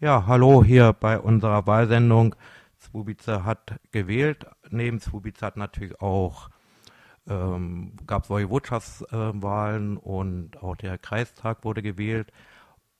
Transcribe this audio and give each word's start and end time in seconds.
Ja, 0.00 0.26
hallo 0.28 0.62
hier 0.62 0.92
bei 0.92 1.18
unserer 1.18 1.66
Wahlsendung. 1.66 2.36
Zwobice 2.78 3.42
hat 3.44 3.80
gewählt. 3.90 4.46
Neben 4.70 5.00
Zwobice 5.00 5.42
hat 5.42 5.56
natürlich 5.56 6.00
auch 6.00 6.50
ähm, 7.26 7.94
gab 8.06 8.22
es 8.22 8.30
Woiwodschaftswahlen 8.30 9.96
äh, 9.96 10.00
und 10.00 10.62
auch 10.62 10.76
der 10.76 10.98
Kreistag 10.98 11.64
wurde 11.64 11.82
gewählt. 11.82 12.30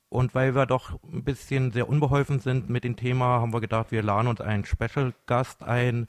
Und 0.09 0.35
weil 0.35 0.57
wir 0.57 0.67
doch 0.67 0.99
ein 1.05 1.23
bisschen 1.23 1.71
sehr 1.71 1.89
unbeholfen 1.89 2.41
sind 2.41 2.69
mit 2.69 2.83
dem 2.83 2.97
Thema, 2.97 3.41
haben 3.41 3.53
wir 3.53 3.61
gedacht, 3.61 3.93
wir 3.93 4.03
laden 4.03 4.27
uns 4.27 4.41
einen 4.41 4.65
Special-Gast 4.65 5.63
ein. 5.63 6.09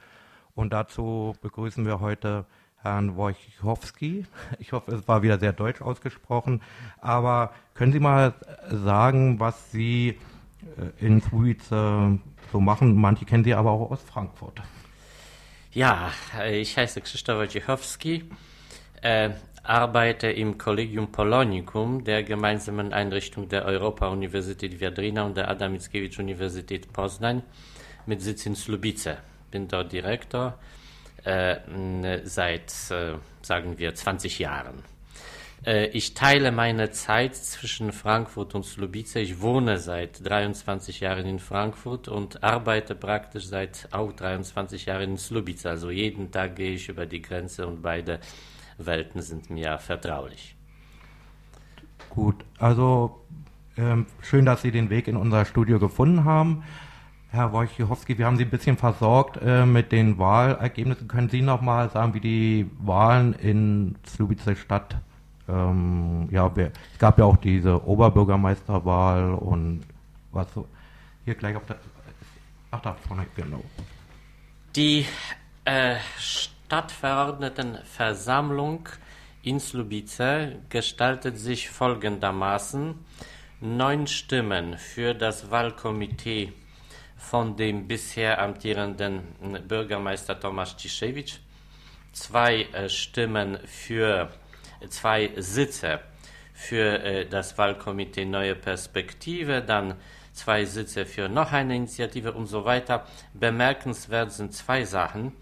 Und 0.55 0.73
dazu 0.73 1.35
begrüßen 1.41 1.85
wir 1.85 1.99
heute 1.99 2.47
Herrn 2.77 3.15
Wojciechowski. 3.15 4.25
Ich 4.57 4.71
hoffe, 4.71 4.95
es 4.95 5.07
war 5.07 5.21
wieder 5.21 5.37
sehr 5.37 5.53
deutsch 5.53 5.83
ausgesprochen. 5.83 6.63
Aber 6.99 7.53
können 7.75 7.91
Sie 7.91 7.99
mal 7.99 8.33
sagen, 8.71 9.39
was 9.39 9.71
Sie 9.71 10.17
in 10.99 11.21
Suiz 11.21 11.71
äh, 11.71 12.17
so 12.51 12.59
machen? 12.59 12.95
Manche 12.95 13.25
kennen 13.25 13.43
Sie 13.43 13.53
aber 13.53 13.71
auch 13.71 13.91
aus 13.91 14.01
Frankfurt. 14.03 14.61
Ja, 15.71 16.11
ich 16.49 16.75
heiße 16.77 17.01
Krzysztof 17.01 17.37
Wojciechowski, 17.37 18.23
äh, 19.01 19.29
arbeite 19.63 20.27
im 20.31 20.57
Collegium 20.57 21.11
Polonicum, 21.11 22.03
der 22.03 22.23
gemeinsamen 22.23 22.91
Einrichtung 22.91 23.49
der 23.49 23.65
Europa-Universität 23.65 24.79
Viadrina 24.79 25.23
und 25.23 25.37
der 25.37 25.47
Adam 25.47 25.73
Mickiewicz-Universität 25.73 26.91
Poznań 26.91 27.43
mit 28.07 28.21
Sitz 28.21 28.47
in 28.47 28.55
Slubice. 28.55 29.17
Bin 29.51 29.67
dort 29.67 29.91
Direktor 29.91 30.57
äh, 31.23 31.57
seit, 32.23 32.71
äh, 32.89 33.15
sagen 33.41 33.77
wir, 33.77 33.93
20 33.93 34.39
Jahren. 34.39 34.83
Äh, 35.69 35.89
ich 35.89 36.15
teile 36.15 36.51
meine 36.51 36.89
Zeit 36.89 37.35
zwischen 37.35 37.91
Frankfurt 37.91 38.55
und 38.55 38.65
Slubice. 38.65 39.17
Ich 39.17 39.39
wohne 39.39 39.77
seit 39.77 40.27
23 40.27 40.99
Jahren 40.99 41.27
in 41.27 41.37
Frankfurt 41.37 42.07
und 42.07 42.43
arbeite 42.43 42.95
praktisch 42.95 43.45
seit 43.45 43.87
auch 43.91 44.11
23 44.11 44.87
Jahren 44.87 45.11
in 45.11 45.17
Slubice. 45.17 45.67
Also 45.67 45.91
jeden 45.91 46.31
Tag 46.31 46.55
gehe 46.55 46.71
ich 46.71 46.89
über 46.89 47.05
die 47.05 47.21
Grenze 47.21 47.67
und 47.67 47.83
beide 47.83 48.19
Welten 48.79 49.21
sind 49.21 49.51
mir 49.51 49.77
vertraulich. 49.77 50.55
Gut, 52.09 52.43
also 52.57 53.21
ähm, 53.77 54.07
schön, 54.21 54.45
dass 54.45 54.63
Sie 54.63 54.71
den 54.71 54.89
Weg 54.89 55.07
in 55.07 55.15
unser 55.15 55.45
Studio 55.45 55.77
gefunden 55.77 56.25
haben. 56.25 56.63
Herr 57.29 57.53
Wojciechowski, 57.53 58.17
wir 58.17 58.25
haben 58.25 58.37
Sie 58.37 58.45
ein 58.45 58.49
bisschen 58.49 58.77
versorgt 58.77 59.37
äh, 59.39 59.67
mit 59.67 59.91
den 59.91 60.17
Wahlergebnissen. 60.17 61.07
Können 61.07 61.29
Sie 61.29 61.43
noch 61.43 61.61
mal 61.61 61.91
sagen, 61.91 62.15
wie 62.15 62.19
die 62.19 62.71
Wahlen 62.79 63.33
in 63.33 63.95
Slubice 64.07 64.57
Stadt 64.57 64.99
ähm, 65.49 66.29
ja, 66.31 66.51
es 66.55 66.99
gab 66.99 67.17
ja 67.17 67.25
auch 67.25 67.37
diese 67.37 67.83
Oberbürgermeisterwahl 67.85 69.33
und 69.33 69.83
was 70.31 70.47
so. 70.53 70.67
Hier 71.25 71.33
gleich 71.35 71.55
auf 71.55 71.65
der. 71.65 71.77
Ach, 72.71 72.81
da 72.81 72.95
vorne, 73.07 73.25
genau. 73.35 73.63
Die 74.75 75.07
äh, 75.65 75.95
Stadtverordnetenversammlung 76.17 78.87
in 79.41 79.59
Slubice 79.59 80.57
gestaltet 80.69 81.39
sich 81.39 81.69
folgendermaßen: 81.69 82.93
neun 83.61 84.07
Stimmen 84.07 84.77
für 84.77 85.13
das 85.13 85.49
Wahlkomitee 85.49 86.51
von 87.17 87.55
dem 87.57 87.87
bisher 87.87 88.41
amtierenden 88.41 89.67
Bürgermeister 89.67 90.39
Tomasz 90.39 90.77
Ciszewicz, 90.77 91.39
zwei 92.13 92.61
äh, 92.71 92.87
Stimmen 92.87 93.57
für 93.65 94.29
zwei 94.89 95.31
Sitze 95.37 95.99
für 96.53 97.03
äh, 97.03 97.25
das 97.25 97.57
Wahlkomitee 97.57 98.25
Neue 98.25 98.55
Perspektive, 98.55 99.61
dann 99.61 99.95
zwei 100.33 100.65
Sitze 100.65 101.05
für 101.05 101.29
noch 101.29 101.51
eine 101.51 101.75
Initiative 101.75 102.33
und 102.33 102.47
so 102.47 102.65
weiter. 102.65 103.05
Bemerkenswert 103.33 104.31
sind 104.31 104.53
zwei 104.53 104.83
Sachen. 104.83 105.33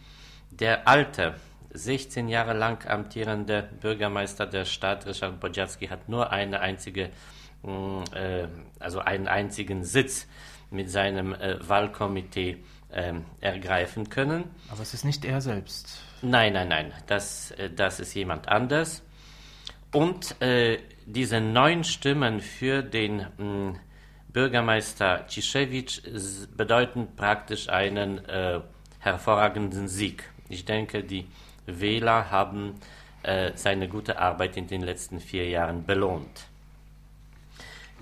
Der 0.52 0.88
alte, 0.88 1.36
16 1.72 2.30
Jahre 2.30 2.54
lang 2.54 2.88
amtierende 2.88 3.70
Bürgermeister 3.82 4.45
der 4.45 4.66
Stadt, 4.66 5.06
Richard 5.06 5.40
Bodziacki, 5.40 5.88
hat 5.88 6.10
nur 6.10 6.32
eine 6.32 6.60
einzige, 6.60 7.10
mm, 7.64 8.04
äh, 8.14 8.48
also 8.80 9.00
einen 9.00 9.28
einzigen 9.28 9.84
Sitz 9.84 10.28
mit 10.70 10.90
seinem 10.90 11.34
äh, 11.34 11.58
Wahlkomitee 11.67 12.64
ähm, 12.92 13.26
ergreifen 13.42 14.10
können. 14.10 14.45
Aber 14.70 14.82
es 14.82 14.94
ist 14.94 15.04
nicht 15.04 15.26
er 15.26 15.42
selbst. 15.42 16.02
Nein, 16.22 16.54
nein, 16.54 16.67
nein, 16.67 16.94
das, 17.06 17.54
das 17.76 18.00
ist 18.00 18.14
jemand 18.14 18.48
anders. 18.48 19.04
Und 19.98 20.40
äh, 20.44 20.78
diese 21.08 21.42
neun 21.42 21.84
Stimmen 21.84 22.40
für 22.40 22.84
den 22.84 23.18
mh, 23.18 23.28
hm, 23.40 23.80
Bürgermeister 24.32 25.26
Ciszewicz 25.28 26.04
bedeuten 26.56 27.16
praktisch 27.16 27.68
einen 27.68 28.24
äh, 28.26 28.60
hervorragenden 29.00 29.88
Sieg. 29.88 30.30
Ich 30.50 30.66
denke, 30.66 31.04
die 31.04 31.26
Wähler 31.66 32.30
haben 32.30 32.76
äh, 33.24 33.54
seine 33.56 33.88
gute 33.90 34.20
Arbeit 34.20 34.56
in 34.56 34.68
den 34.68 34.84
letzten 34.84 35.20
vier 35.20 35.50
Jahren 35.50 35.84
belohnt. 35.84 36.46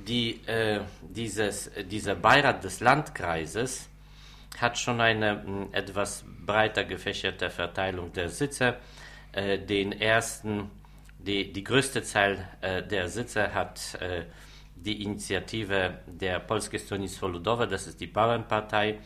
Die, 0.05 0.45
äh, 0.47 0.81
dieses, 1.01 1.71
dieser 1.89 2.15
Beirat 2.15 2.65
des 2.65 2.81
Landkreises 2.81 3.87
hat 4.59 4.77
schon 4.77 4.99
eine 4.99 5.35
mh, 5.35 5.43
hm, 5.45 5.69
etwas 5.71 6.25
breiter 6.45 6.83
gefächerte 6.83 7.49
Verteilung 7.49 8.11
der 8.11 8.27
Sitze. 8.27 8.75
Äh, 9.31 9.59
den 9.59 9.93
ersten 9.93 10.69
die, 11.25 11.51
die 11.51 11.63
größte 11.63 12.03
Zahl 12.03 12.47
äh, 12.61 12.83
der 12.83 13.09
Sitze 13.09 13.53
hat 13.53 13.95
äh, 14.01 14.25
die 14.75 15.03
Initiative 15.03 15.99
der 16.05 16.39
Polskie 16.39 16.79
Stronnictwo 16.79 17.27
Ludowe, 17.27 17.67
das 17.67 17.87
ist 17.87 17.99
die 17.99 18.07
Bauernpartei, 18.07 18.99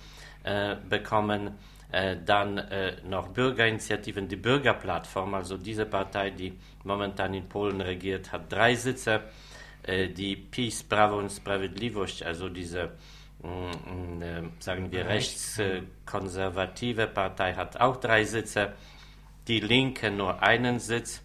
äh, 0.44 0.76
bekommen. 0.88 1.58
Äh, 1.92 2.18
dann 2.24 2.60
äh, 2.60 2.98
noch 3.04 3.30
Bürgerinitiativen, 3.30 4.28
die 4.28 4.36
Bürgerplattform, 4.36 5.34
also 5.34 5.58
diese 5.58 5.88
Partei, 5.88 6.30
die 6.30 6.54
momentan 6.84 7.34
in 7.34 7.50
Polen 7.50 7.82
regiert, 7.82 8.32
hat 8.32 8.52
drei 8.52 8.76
Sitze. 8.76 9.24
Äh, 9.82 10.10
die 10.10 10.36
PiS, 10.36 10.84
Prawo 10.84 11.18
und 11.18 11.32
Sprawiedliwość, 11.32 12.24
also 12.24 12.48
diese 12.50 12.92
mm, 13.42 13.50
mm, 13.50 14.52
sagen 14.60 14.92
wir 14.92 15.08
rechtskonservative 15.08 17.08
Partei 17.08 17.56
hat 17.56 17.82
auch 17.82 17.98
drei 17.98 18.24
Sitze, 18.24 18.74
die 19.48 19.62
Linke 19.62 20.12
nur 20.12 20.44
einen 20.44 20.80
Sitz 20.80 21.24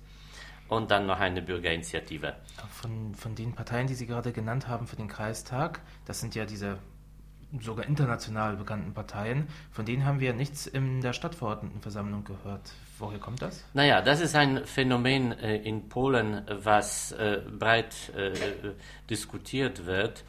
und 0.74 0.90
dann 0.90 1.06
noch 1.06 1.20
eine 1.20 1.42
Bürgerinitiative. 1.42 2.34
Von, 2.70 3.14
von 3.14 3.34
den 3.34 3.54
Parteien, 3.54 3.86
die 3.86 3.94
Sie 3.94 4.06
gerade 4.06 4.32
genannt 4.32 4.68
haben 4.68 4.86
für 4.86 4.96
den 4.96 5.08
Kreistag, 5.08 5.80
das 6.04 6.20
sind 6.20 6.34
ja 6.34 6.44
diese 6.44 6.78
sogar 7.60 7.86
international 7.86 8.56
bekannten 8.56 8.94
Parteien, 8.94 9.48
von 9.70 9.84
denen 9.84 10.04
haben 10.04 10.20
wir 10.20 10.32
nichts 10.32 10.66
in 10.66 11.00
der 11.00 11.12
Stadtverordnetenversammlung 11.12 12.24
gehört. 12.24 12.72
Woher 12.98 13.18
kommt 13.18 13.42
das? 13.42 13.64
Naja, 13.74 14.02
das 14.02 14.20
ist 14.20 14.34
ein 14.34 14.64
Phänomen 14.66 15.32
äh, 15.32 15.56
in 15.56 15.88
Polen, 15.88 16.42
was 16.48 17.12
äh, 17.12 17.42
breit 17.58 18.12
äh, 18.16 18.32
diskutiert 19.08 19.86
wird. 19.86 20.24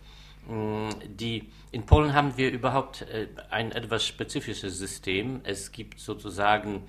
Mm, 0.48 0.90
die, 1.06 1.52
in 1.72 1.86
Polen 1.86 2.14
haben 2.14 2.38
wir 2.38 2.52
überhaupt 2.52 3.04
äh, 3.04 3.28
ein 3.50 3.72
etwas 3.72 4.06
spezifisches 4.06 4.78
System. 4.78 5.42
Es 5.44 5.72
gibt 5.72 6.00
sozusagen 6.00 6.84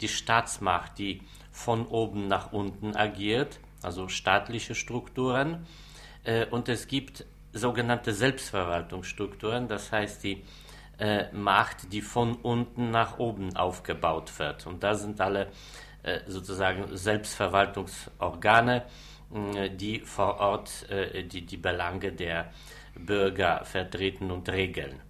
die 0.00 0.08
Staatsmacht, 0.08 0.98
die 0.98 1.22
von 1.60 1.86
oben 1.86 2.26
nach 2.26 2.52
unten 2.52 2.96
agiert, 2.96 3.60
also 3.82 4.08
staatliche 4.08 4.74
Strukturen. 4.74 5.66
Äh, 6.24 6.46
und 6.46 6.68
es 6.68 6.86
gibt 6.88 7.24
sogenannte 7.52 8.12
Selbstverwaltungsstrukturen, 8.12 9.68
das 9.68 9.92
heißt 9.92 10.24
die 10.24 10.42
äh, 10.98 11.30
Macht, 11.32 11.92
die 11.92 12.00
von 12.02 12.36
unten 12.36 12.90
nach 12.90 13.18
oben 13.18 13.56
aufgebaut 13.56 14.38
wird. 14.38 14.66
Und 14.66 14.82
da 14.82 14.94
sind 14.94 15.20
alle 15.20 15.48
äh, 16.02 16.20
sozusagen 16.26 16.96
Selbstverwaltungsorgane, 16.96 18.84
die 19.76 20.00
vor 20.00 20.40
Ort 20.40 20.86
die, 20.90 21.46
die 21.46 21.56
Belange 21.56 22.10
der 22.10 22.50
Bürger 22.96 23.64
vertreten 23.64 24.32
und 24.32 24.48
regeln. 24.48 25.00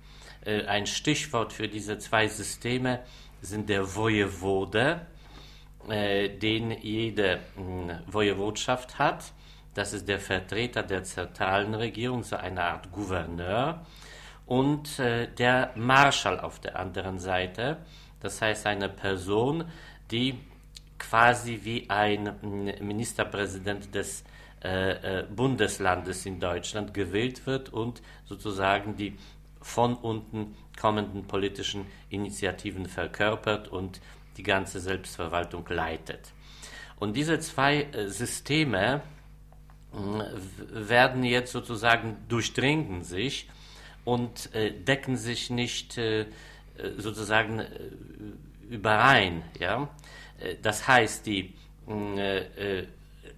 Ein 0.44 0.84
Stichwort 0.84 1.54
für 1.54 1.68
diese 1.68 1.96
zwei 1.96 2.28
Systeme 2.28 3.00
sind 3.40 3.70
der 3.70 3.96
Wojewode, 3.96 5.06
den 5.88 6.70
jede 6.82 7.40
Wojewodschaft 8.06 8.98
hat. 8.98 9.32
Das 9.74 9.92
ist 9.92 10.08
der 10.08 10.18
Vertreter 10.18 10.82
der 10.82 11.04
zentralen 11.04 11.74
Regierung, 11.74 12.22
so 12.22 12.36
eine 12.36 12.62
Art 12.62 12.90
Gouverneur. 12.92 13.84
Und 14.46 14.98
äh, 14.98 15.28
der 15.28 15.70
Marschall 15.76 16.40
auf 16.40 16.58
der 16.58 16.78
anderen 16.78 17.20
Seite, 17.20 17.78
das 18.18 18.42
heißt 18.42 18.66
eine 18.66 18.88
Person, 18.88 19.64
die 20.10 20.38
quasi 20.98 21.60
wie 21.62 21.88
ein 21.88 22.34
Ministerpräsident 22.80 23.94
des 23.94 24.24
äh, 24.60 25.22
Bundeslandes 25.34 26.26
in 26.26 26.40
Deutschland 26.40 26.92
gewählt 26.92 27.46
wird 27.46 27.72
und 27.72 28.02
sozusagen 28.24 28.96
die 28.96 29.16
von 29.62 29.94
unten 29.94 30.56
kommenden 30.78 31.26
politischen 31.26 31.86
Initiativen 32.08 32.86
verkörpert 32.86 33.68
und 33.68 34.00
die 34.40 34.42
ganze 34.42 34.80
Selbstverwaltung 34.80 35.66
leitet. 35.68 36.32
Und 36.98 37.14
diese 37.14 37.38
zwei 37.40 37.82
äh, 37.82 38.08
Systeme 38.08 39.02
werden 39.92 41.24
jetzt 41.24 41.52
sozusagen 41.52 42.16
durchdringen 42.28 43.02
sich 43.02 43.50
und 44.06 44.54
äh, 44.54 44.70
decken 44.70 45.18
sich 45.18 45.50
nicht 45.50 45.98
äh, 45.98 46.24
sozusagen 46.96 47.62
überein. 48.70 49.42
Ja? 49.58 49.90
Das 50.62 50.88
heißt, 50.88 51.26
die, 51.26 51.52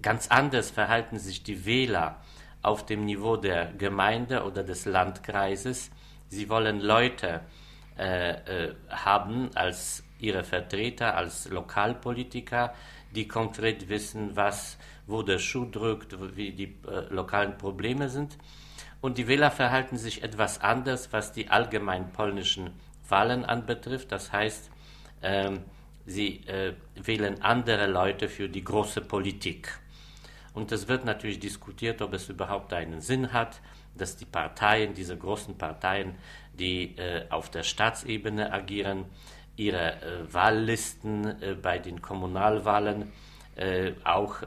ganz 0.01 0.29
anders 0.29 0.71
verhalten 0.71 1.19
sich 1.19 1.43
die 1.43 1.67
Wähler 1.67 2.23
auf 2.63 2.87
dem 2.87 3.05
Niveau 3.05 3.37
der 3.37 3.73
Gemeinde 3.73 4.45
oder 4.45 4.63
des 4.63 4.85
Landkreises. 4.85 5.91
Sie 6.29 6.49
wollen 6.49 6.79
Leute 6.79 7.41
haben 8.89 9.51
als 9.57 10.05
ihre 10.23 10.45
Vertreter, 10.45 11.17
als 11.17 11.49
Lokalpolitiker, 11.49 12.75
die 13.15 13.29
konkret 13.29 13.89
wissen, 13.89 14.37
was, 14.37 14.79
wo 15.07 15.23
der 15.23 15.39
Schuh 15.39 15.67
drückt, 15.71 16.17
wie 16.37 16.53
die 16.53 16.75
äh, 16.89 17.13
lokalen 17.13 17.59
Probleme 17.59 18.09
sind. 18.09 18.39
Und 19.01 19.19
die 19.19 19.27
Wähler 19.29 19.51
verhalten 19.51 19.97
sich 19.97 20.23
etwas 20.23 20.61
anders, 20.61 21.13
was 21.13 21.33
die 21.33 21.49
allgemein 21.49 22.13
polnischen 22.13 22.71
Wahlen 23.09 23.45
anbetrifft. 23.45 24.13
Das 24.13 24.33
heißt, 24.33 24.71
ähm, 25.23 25.65
sie 26.07 26.47
äh, 26.47 26.75
wählen 26.95 27.43
andere 27.43 27.87
Leute 27.87 28.29
für 28.29 28.49
die 28.49 28.65
große 28.65 29.01
Politik. 29.01 29.79
Und 30.55 30.71
es 30.73 30.89
wird 30.89 31.05
natürlich 31.05 31.41
diskutiert, 31.41 32.03
ob 32.03 32.13
es 32.13 32.29
überhaupt 32.29 32.73
einen 32.73 33.01
Sinn 33.01 33.33
hat, 33.33 33.61
dass 33.95 34.17
die 34.17 34.25
Parteien, 34.25 34.95
diese 34.95 35.17
großen 35.17 35.57
Parteien, 35.57 36.15
die 36.55 36.97
äh, 36.97 37.27
auf 37.31 37.51
der 37.51 37.63
Staatsebene 37.63 38.53
agieren, 38.53 39.07
ihre 39.67 39.93
äh, 40.03 40.33
Wahllisten 40.33 41.43
äh, 41.43 41.55
bei 41.55 41.79
den 41.79 42.03
Kommunalwahlen 42.03 43.13
äh, 43.57 43.93
auch 44.05 44.43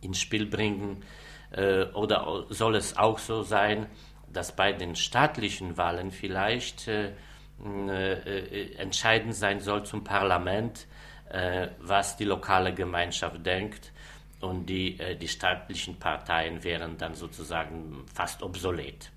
ins 0.00 0.20
Spiel 0.20 0.46
bringen. 0.46 1.02
Oder 1.94 2.44
soll 2.48 2.76
es 2.76 2.96
auch 2.96 3.18
so 3.18 3.42
sein, 3.42 3.86
dass 4.30 4.54
bei 4.54 4.72
den 4.72 4.96
staatlichen 4.96 5.76
Wahlen 5.76 6.10
vielleicht 6.10 6.90
entscheidend 8.78 9.34
sein 9.34 9.60
soll 9.60 9.84
zum 9.84 10.02
Parlament, 10.02 10.86
was 11.80 12.16
die 12.16 12.24
lokale 12.24 12.74
Gemeinschaft 12.74 13.46
denkt 13.46 13.92
und 14.40 14.66
die, 14.66 14.98
die 15.20 15.28
staatlichen 15.28 15.98
Parteien 15.98 16.64
wären 16.64 16.98
dann 16.98 17.14
sozusagen 17.14 18.04
fast 18.12 18.42
obsolet. 18.42 19.10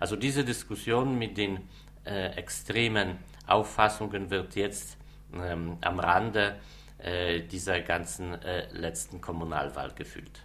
Also 0.00 0.16
diese 0.16 0.44
Diskussion 0.44 1.18
mit 1.18 1.36
den 1.36 1.68
äh, 2.04 2.28
extremen 2.36 3.18
Auffassungen 3.50 4.30
wird 4.30 4.54
jetzt 4.56 4.96
ähm, 5.34 5.76
am 5.80 5.98
Rande 5.98 6.56
äh, 6.98 7.40
dieser 7.40 7.80
ganzen 7.80 8.34
äh, 8.42 8.66
letzten 8.72 9.20
Kommunalwahl 9.20 9.92
gefühlt. 9.94 10.42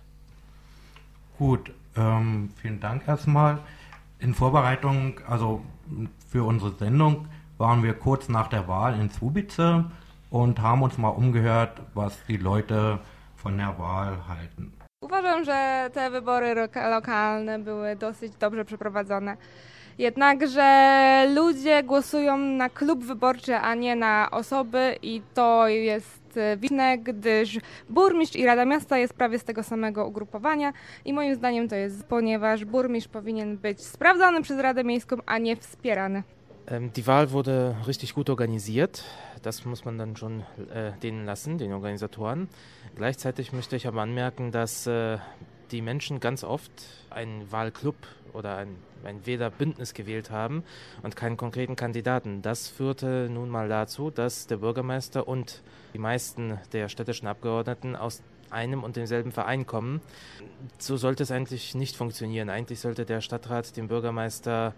Gut, 1.37 1.71
ähm, 1.97 2.49
vielen 2.61 2.79
Dank 2.79 3.07
erstmal. 3.07 3.59
In 4.19 4.33
Vorbereitung, 4.33 5.19
also 5.27 5.61
für 6.29 6.43
unsere 6.43 6.71
Sendung, 6.71 7.27
waren 7.57 7.83
wir 7.83 7.93
kurz 7.93 8.29
nach 8.29 8.47
der 8.47 8.67
Wahl 8.67 8.99
in 8.99 9.09
Zubice 9.11 9.85
und 10.29 10.59
haben 10.59 10.81
uns 10.81 10.97
mal 10.97 11.09
umgehört, 11.09 11.81
was 11.93 12.17
die 12.27 12.37
Leute 12.37 12.99
von 13.35 13.57
der 13.57 13.77
Wahl 13.77 14.17
halten. 14.27 14.71
Uważam, 15.01 15.45
że 15.45 15.89
te 15.93 16.09
wybory 16.09 16.55
lokalne 16.89 17.59
były 17.59 17.95
dosyć 17.95 18.35
dobrze 18.35 18.65
przeprowadzone. 18.65 19.37
Jednakże 19.97 21.27
ludzie 21.35 21.83
głosują 21.83 22.37
na 22.37 22.69
klub 22.69 23.03
wyborczy, 23.03 23.55
a 23.55 23.75
nie 23.75 23.95
na 23.95 24.27
osoby 24.31 24.95
i 25.01 25.21
to 25.33 25.67
jest 25.67 26.39
widoczne, 26.57 26.97
gdyż 26.97 27.59
burmistrz 27.89 28.35
i 28.35 28.45
Rada 28.45 28.65
Miasta 28.65 28.97
jest 28.97 29.13
prawie 29.13 29.39
z 29.39 29.43
tego 29.43 29.63
samego 29.63 30.07
ugrupowania 30.07 30.73
i 31.05 31.13
moim 31.13 31.35
zdaniem 31.35 31.69
to 31.69 31.75
jest, 31.75 32.03
ponieważ 32.03 32.65
burmistrz 32.65 33.07
powinien 33.07 33.57
być 33.57 33.81
sprawdzany 33.81 34.41
przez 34.41 34.59
Radę 34.59 34.83
Miejską, 34.83 35.15
a 35.25 35.37
nie 35.37 35.55
wspierany. 35.55 36.23
Die 36.95 37.03
Wahl 37.03 37.27
wurde 37.27 37.75
richtig 37.87 38.13
gut 38.13 38.29
organisiert. 38.29 39.03
Das 39.43 39.65
muss 39.65 39.85
man 39.85 39.99
dann 39.99 40.15
schon 40.15 40.41
äh, 40.41 40.99
denen 41.03 41.25
lassen, 41.25 41.59
den 41.59 41.73
Organisatoren. 41.73 42.47
Gleichzeitig 42.95 43.53
möchte 43.53 43.75
ich 43.75 43.85
aber 43.87 44.01
anmerken, 44.01 44.51
dass 44.51 44.87
äh, 44.87 45.19
die 45.71 45.83
Menschen 45.83 46.19
ganz 46.19 46.43
oft 46.43 46.71
einen 47.11 47.51
Wahlclub 47.51 47.95
oder 48.33 48.57
ein, 48.57 48.75
ein 49.05 49.25
Wählerbündnis 49.25 49.93
gewählt 49.93 50.31
haben 50.31 50.63
und 51.03 51.15
keinen 51.15 51.37
konkreten 51.37 51.75
Kandidaten. 51.75 52.41
Das 52.41 52.67
führte 52.67 53.29
nun 53.29 53.49
mal 53.49 53.69
dazu, 53.69 54.11
dass 54.11 54.47
der 54.47 54.57
Bürgermeister 54.57 55.27
und 55.27 55.61
die 55.93 55.99
meisten 55.99 56.59
der 56.73 56.89
städtischen 56.89 57.27
Abgeordneten 57.27 57.95
aus 57.95 58.21
einem 58.49 58.83
und 58.83 58.95
demselben 58.95 59.31
Verein 59.31 59.65
kommen. 59.65 60.01
So 60.77 60.97
sollte 60.97 61.23
es 61.23 61.31
eigentlich 61.31 61.75
nicht 61.75 61.95
funktionieren. 61.95 62.49
Eigentlich 62.49 62.79
sollte 62.79 63.05
der 63.05 63.21
Stadtrat 63.21 63.75
den 63.75 63.87
Bürgermeister 63.87 64.73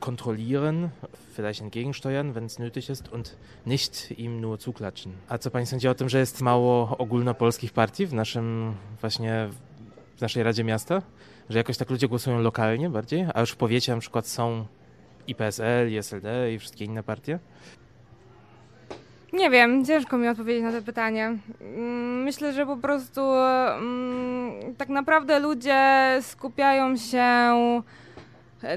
kontrollieren, 0.00 0.92
vielleicht 1.34 1.60
entgegensteuern, 1.60 2.34
wenn 2.34 2.44
es 2.44 2.58
nötig 2.58 2.88
ist 2.88 3.12
und 3.12 3.36
nicht 3.64 4.12
ihm 4.12 4.40
nur 4.40 4.58
zuklatschen. 4.58 5.14
A 5.28 5.38
co 5.38 5.50
Pani 5.50 5.66
sądzi 5.66 5.88
o 5.88 5.94
tym, 5.94 6.08
że 6.08 6.18
jest 6.18 6.40
mało 6.40 6.98
ogólnopolskich 6.98 7.72
partii 7.72 8.06
w 8.06 8.12
naszym 8.12 8.74
właśnie 9.00 9.48
w 10.16 10.20
naszej 10.20 10.42
Radzie 10.42 10.64
Miasta? 10.64 11.02
Że 11.50 11.58
jakoś 11.58 11.76
tak 11.76 11.90
ludzie 11.90 12.08
głosują 12.08 12.38
lokalnie 12.40 12.90
bardziej, 12.90 13.26
a 13.34 13.40
już 13.40 13.50
w 13.50 13.56
powiecie 13.56 13.94
na 13.94 14.00
przykład 14.00 14.26
są 14.26 14.66
i 15.26 15.34
PSL, 15.34 15.92
i 15.92 15.96
SLD 15.96 16.52
i 16.52 16.58
wszystkie 16.58 16.84
inne 16.84 17.02
partie? 17.02 17.38
Nie 19.32 19.50
wiem, 19.50 19.84
ciężko 19.84 20.18
mi 20.18 20.28
odpowiedzieć 20.28 20.62
na 20.62 20.72
to 20.72 20.82
pytanie. 20.82 21.38
Mm, 21.60 22.22
myślę, 22.22 22.52
że 22.52 22.66
po 22.66 22.76
prostu 22.76 23.20
mm, 23.20 24.74
tak 24.74 24.88
naprawdę 24.88 25.38
ludzie 25.38 26.18
skupiają 26.20 26.96
się 26.96 27.24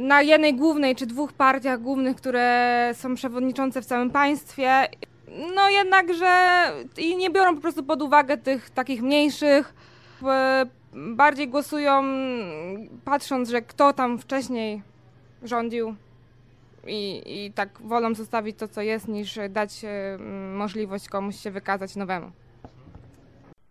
na 0.02 0.22
jednej 0.22 0.56
głównej 0.56 0.96
czy 0.96 1.06
dwóch 1.06 1.34
partiach 1.34 1.82
głównych, 1.82 2.16
które 2.16 2.92
są 2.94 3.16
przewodniczące 3.16 3.82
w 3.82 3.86
całym 3.86 4.10
państwie. 4.10 4.88
No 5.56 5.70
jednakże 5.70 6.64
i 6.98 7.16
nie 7.18 7.30
biorą 7.30 7.56
po 7.56 7.62
prostu 7.62 7.84
pod 7.84 8.02
uwagę 8.02 8.38
tych 8.38 8.70
takich 8.70 9.02
mniejszych. 9.02 9.74
Bardziej 10.94 11.48
głosują 11.50 12.04
patrząc, 13.06 13.50
że 13.50 13.62
kto 13.62 13.94
tam 13.94 14.20
wcześniej 14.20 14.82
rządził 15.44 15.96
i, 16.88 17.24
i 17.26 17.52
tak 17.54 17.82
wolą 17.82 18.16
zostawić 18.16 18.58
to, 18.58 18.68
co 18.68 18.82
jest, 18.82 19.08
niż 19.08 19.40
dać 19.50 19.82
możliwość 20.54 21.10
komuś 21.10 21.36
się 21.36 21.52
wykazać 21.52 21.96
nowemu. 21.96 22.32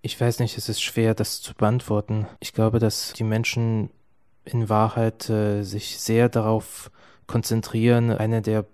Ich 0.02 0.16
weiß 0.16 0.40
nicht, 0.40 0.56
es 0.56 0.68
ist 0.68 0.80
schwer, 0.80 1.14
das 1.14 1.40
zu 1.40 1.52
beantworten. 1.54 2.24
Ich 2.40 2.52
glaube, 2.52 2.78
dass 2.78 3.12
die 3.12 3.24
Menschen 3.24 3.90
in 4.46 4.68
Wahrheit 4.68 5.28
äh, 5.28 5.62
sich 5.62 5.98
sehr 5.98 6.30
darauf 6.30 6.90
konzentrieren, 7.26 8.10
eine 8.10 8.40
der 8.40 8.64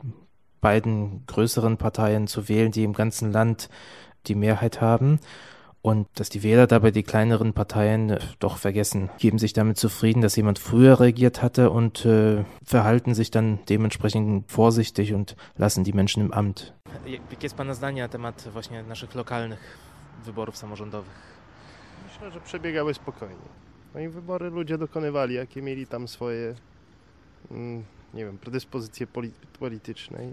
beiden 0.61 1.25
größeren 1.27 1.77
Parteien 1.77 2.27
zu 2.27 2.49
wählen, 2.49 2.71
die 2.71 2.85
im 2.85 2.93
ganzen 2.93 3.33
Land 3.33 3.69
die 4.27 4.35
Mehrheit 4.35 4.81
haben. 4.81 5.19
Und 5.87 6.09
dass 6.17 6.31
die 6.31 6.43
Wähler 6.43 6.67
dabei 6.67 6.91
die 6.91 7.05
kleineren 7.05 7.53
Parteien 7.53 8.11
äh, 8.11 8.19
doch 8.41 8.57
vergessen, 8.57 9.09
geben 9.19 9.39
sich 9.39 9.53
damit 9.53 9.79
zufrieden, 9.79 10.21
dass 10.21 10.35
jemand 10.35 10.59
früher 10.59 10.99
regiert 10.99 11.43
hatte 11.43 11.71
und 11.71 12.05
äh, 12.05 12.45
verhalten 12.65 13.15
sich 13.15 13.31
dann 13.31 13.61
dementsprechend 13.69 14.51
vorsichtig 14.51 15.15
und 15.15 15.37
lassen 15.57 15.85
die 15.85 15.93
Menschen 15.93 16.23
im 16.23 16.33
Amt. 16.33 16.75
Jakie 17.07 17.43
jest 17.43 17.57
Pana 17.57 17.75
zdanie 17.75 18.03
na 18.03 18.09
temat 18.09 18.49
właśnie 18.53 18.83
naszych 18.83 19.15
lokalnych 19.15 19.79
wyborów 20.25 20.57
samorządowych? 20.57 21.19
Myślę, 22.09 22.31
że 22.33 22.41
przebiegały 22.41 22.95
spokojnie. 22.95 23.49
No 23.95 24.01
i 24.01 24.09
wybory 24.09 24.51
ludzie 24.51 24.79
dokonywali, 24.79 25.35
jakie 25.35 25.63
mieli 25.63 25.87
tam 25.87 26.09
swoje, 26.09 26.55
mm, 27.51 27.85
nie 28.15 28.25
wiem, 28.25 28.39
predyspozycje 28.39 29.07
polityczne 29.59 30.19
i, 30.25 30.33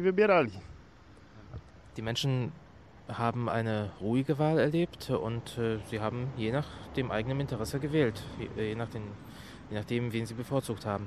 i 0.00 0.02
wybierali. 0.02 0.52
Die 1.96 2.02
Menschen 2.02 2.50
haben 3.08 3.48
eine 3.48 3.90
ruhige 4.00 4.38
Wahl 4.38 4.58
erlebt 4.58 5.10
und 5.10 5.58
äh, 5.58 5.78
sie 5.90 6.00
haben 6.00 6.28
je 6.36 6.52
nach 6.52 6.66
dem 6.96 7.10
eigenen 7.10 7.40
Interesse 7.40 7.78
gewählt, 7.78 8.22
je, 8.38 8.68
je, 8.68 8.76
nach 8.76 8.88
den, 8.88 9.02
je 9.70 9.76
nachdem, 9.76 10.12
wen 10.12 10.26
sie 10.26 10.34
bevorzugt 10.34 10.86
haben. 10.86 11.06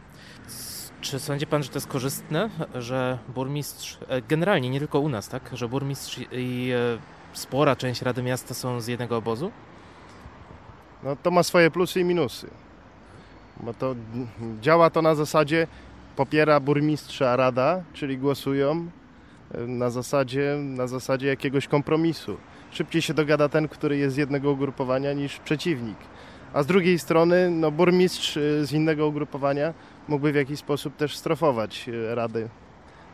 Czy 1.01 1.19
sądzi 1.19 1.47
pan, 1.47 1.63
że 1.63 1.69
to 1.69 1.75
jest 1.75 1.87
korzystne, 1.87 2.49
że 2.75 3.17
burmistrz, 3.35 3.97
e, 4.07 4.21
generalnie 4.21 4.69
nie 4.69 4.79
tylko 4.79 4.99
u 4.99 5.09
nas, 5.09 5.29
tak, 5.29 5.49
że 5.53 5.69
burmistrz 5.69 6.19
i 6.31 6.71
e, 6.71 6.97
spora 7.33 7.75
część 7.75 8.01
Rady 8.01 8.23
Miasta 8.23 8.53
są 8.53 8.81
z 8.81 8.87
jednego 8.87 9.17
obozu? 9.17 9.51
no 11.03 11.15
to 11.15 11.31
ma 11.31 11.43
swoje 11.43 11.71
plusy 11.71 11.99
i 11.99 12.05
minusy. 12.05 12.47
Bo 13.59 13.73
to 13.73 13.95
działa 14.61 14.89
to 14.89 15.01
na 15.01 15.15
zasadzie 15.15 15.67
popiera 16.15 16.59
burmistrza 16.59 17.35
rada, 17.35 17.83
czyli 17.93 18.17
głosują 18.17 18.89
na 19.67 19.89
zasadzie, 19.89 20.57
na 20.59 20.87
zasadzie 20.87 21.27
jakiegoś 21.27 21.67
kompromisu. 21.67 22.37
Szybciej 22.71 23.01
się 23.01 23.13
dogada 23.13 23.49
ten, 23.49 23.67
który 23.67 23.97
jest 23.97 24.15
z 24.15 24.17
jednego 24.17 24.51
ugrupowania 24.51 25.13
niż 25.13 25.39
przeciwnik. 25.39 25.97
A 26.53 26.63
z 26.63 26.65
drugiej 26.65 26.99
strony 26.99 27.49
no, 27.51 27.71
burmistrz 27.71 28.37
e, 28.37 28.65
z 28.65 28.71
innego 28.71 29.07
ugrupowania 29.07 29.73
mógłby 30.07 30.31
w 30.31 30.35
jakiś 30.35 30.59
sposób 30.59 30.95
też 30.95 31.17
strofować 31.17 31.89
e, 31.89 32.15
rady. 32.15 32.49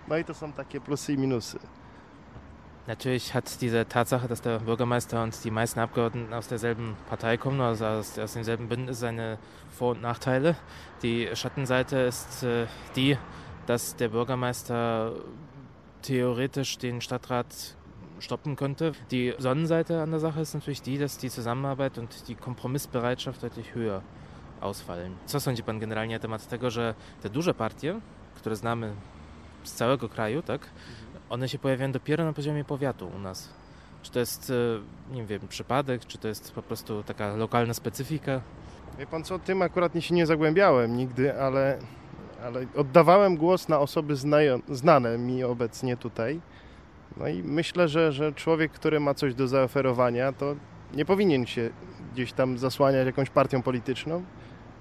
No 0.08 0.18
i 0.18 0.26
to 0.26 0.34
są 0.34 0.54
takie 0.54 0.82
plusy 0.82 1.14
i 1.14 1.18
minusy. 1.18 1.60
Natürlich 2.88 3.32
hat 3.32 3.58
diese 3.62 3.86
Tatsache, 3.86 4.28
dass 4.28 4.42
der 4.42 4.60
Bürgermeister 4.60 5.24
und 5.24 5.44
die 5.44 5.52
meisten 5.52 5.80
Abgeordneten 5.80 6.34
aus 6.34 6.48
derselben 6.48 6.96
Partei 7.10 7.38
kommen, 7.38 7.62
also 7.62 7.86
aus, 7.86 8.20
aus 8.20 8.34
demselben 8.34 8.68
Bündnis, 8.68 9.00
seine 9.00 9.38
Vor- 9.70 9.92
und 9.92 10.02
Nachteile. 10.02 10.58
Die 11.02 11.30
Schattenseite 11.34 11.98
ist 12.00 12.44
äh, 12.44 12.68
die, 12.98 13.18
dass 13.68 13.96
der 13.96 14.10
Bürgermeister 14.10 15.14
theoretisch 16.04 16.78
den 16.78 17.02
Stadtrat 17.02 17.76
stoppen 18.20 18.56
könnte. 18.56 18.94
Die 19.12 19.34
Sonnenseite 19.38 20.02
an 20.02 20.12
der 20.12 20.20
Sache 20.20 20.42
ist 20.42 20.54
natürlich 20.54 20.82
die, 20.82 20.98
dass 20.98 21.18
die 21.18 21.30
Zusammenarbeit 21.30 21.98
und 21.98 22.28
die 22.28 22.36
Kompromissbereitschaft 22.36 23.42
deutlich 23.44 23.76
höher 23.76 24.02
ausfallen. 24.62 25.16
Co 25.26 25.40
sądzi 25.40 25.64
pan 25.64 25.80
generalnie 25.80 26.16
na 26.16 26.20
temat 26.20 26.48
tego, 26.48 26.70
że 26.70 26.96
te 27.22 27.30
duże 27.30 27.54
partie, 27.54 28.00
które 28.36 28.56
znamy 28.56 28.94
z 29.64 29.74
całego 29.74 30.10
kraju, 30.10 30.42
tak, 30.42 30.70
one 31.30 31.50
się 31.50 31.60
pojawiają 31.60 31.92
dopiero 31.92 32.26
na 32.26 32.34
poziomie 32.34 32.66
powiatu 32.66 33.08
u 33.16 33.20
nas. 33.20 33.50
Czy 34.02 34.12
to 34.12 34.20
jest, 34.20 34.50
e, 35.12 35.14
nie 35.16 35.26
wiem, 35.26 35.48
przypadek, 35.50 36.06
czy 36.06 36.18
to 36.18 36.28
jest 36.28 36.52
po 36.52 36.62
prostu 36.62 37.04
taka 37.04 37.36
lokalna 37.36 37.74
specyfika? 37.74 38.42
Wie 39.00 39.08
pan 39.08 39.24
co, 39.24 39.40
tym 39.40 39.62
akurat 39.62 39.94
się 40.00 40.16
nie 40.16 40.26
zagłębiałem 40.26 40.98
nigdy, 40.98 41.40
ale, 41.42 41.80
ale 42.46 42.66
oddawałem 42.76 43.38
głos 43.38 43.70
na 43.70 43.80
osoby 43.80 44.16
znane 44.70 45.18
mi 45.18 45.44
obecnie 45.44 45.98
tutaj. 45.98 46.40
No 47.18 47.28
i 47.28 47.44
myślę, 47.44 47.88
że, 47.88 48.12
że 48.12 48.34
człowiek, 48.34 48.72
który 48.72 49.00
ma 49.00 49.14
coś 49.14 49.36
do 49.36 49.48
zaoferowania, 49.48 50.32
to 50.34 50.56
nie 50.94 51.06
powinien 51.06 51.46
się 51.46 51.70
gdzieś 52.14 52.34
tam 52.34 52.58
zasłaniać 52.58 53.06
jakąś 53.06 53.30
partią 53.30 53.62
polityczną, 53.62 54.24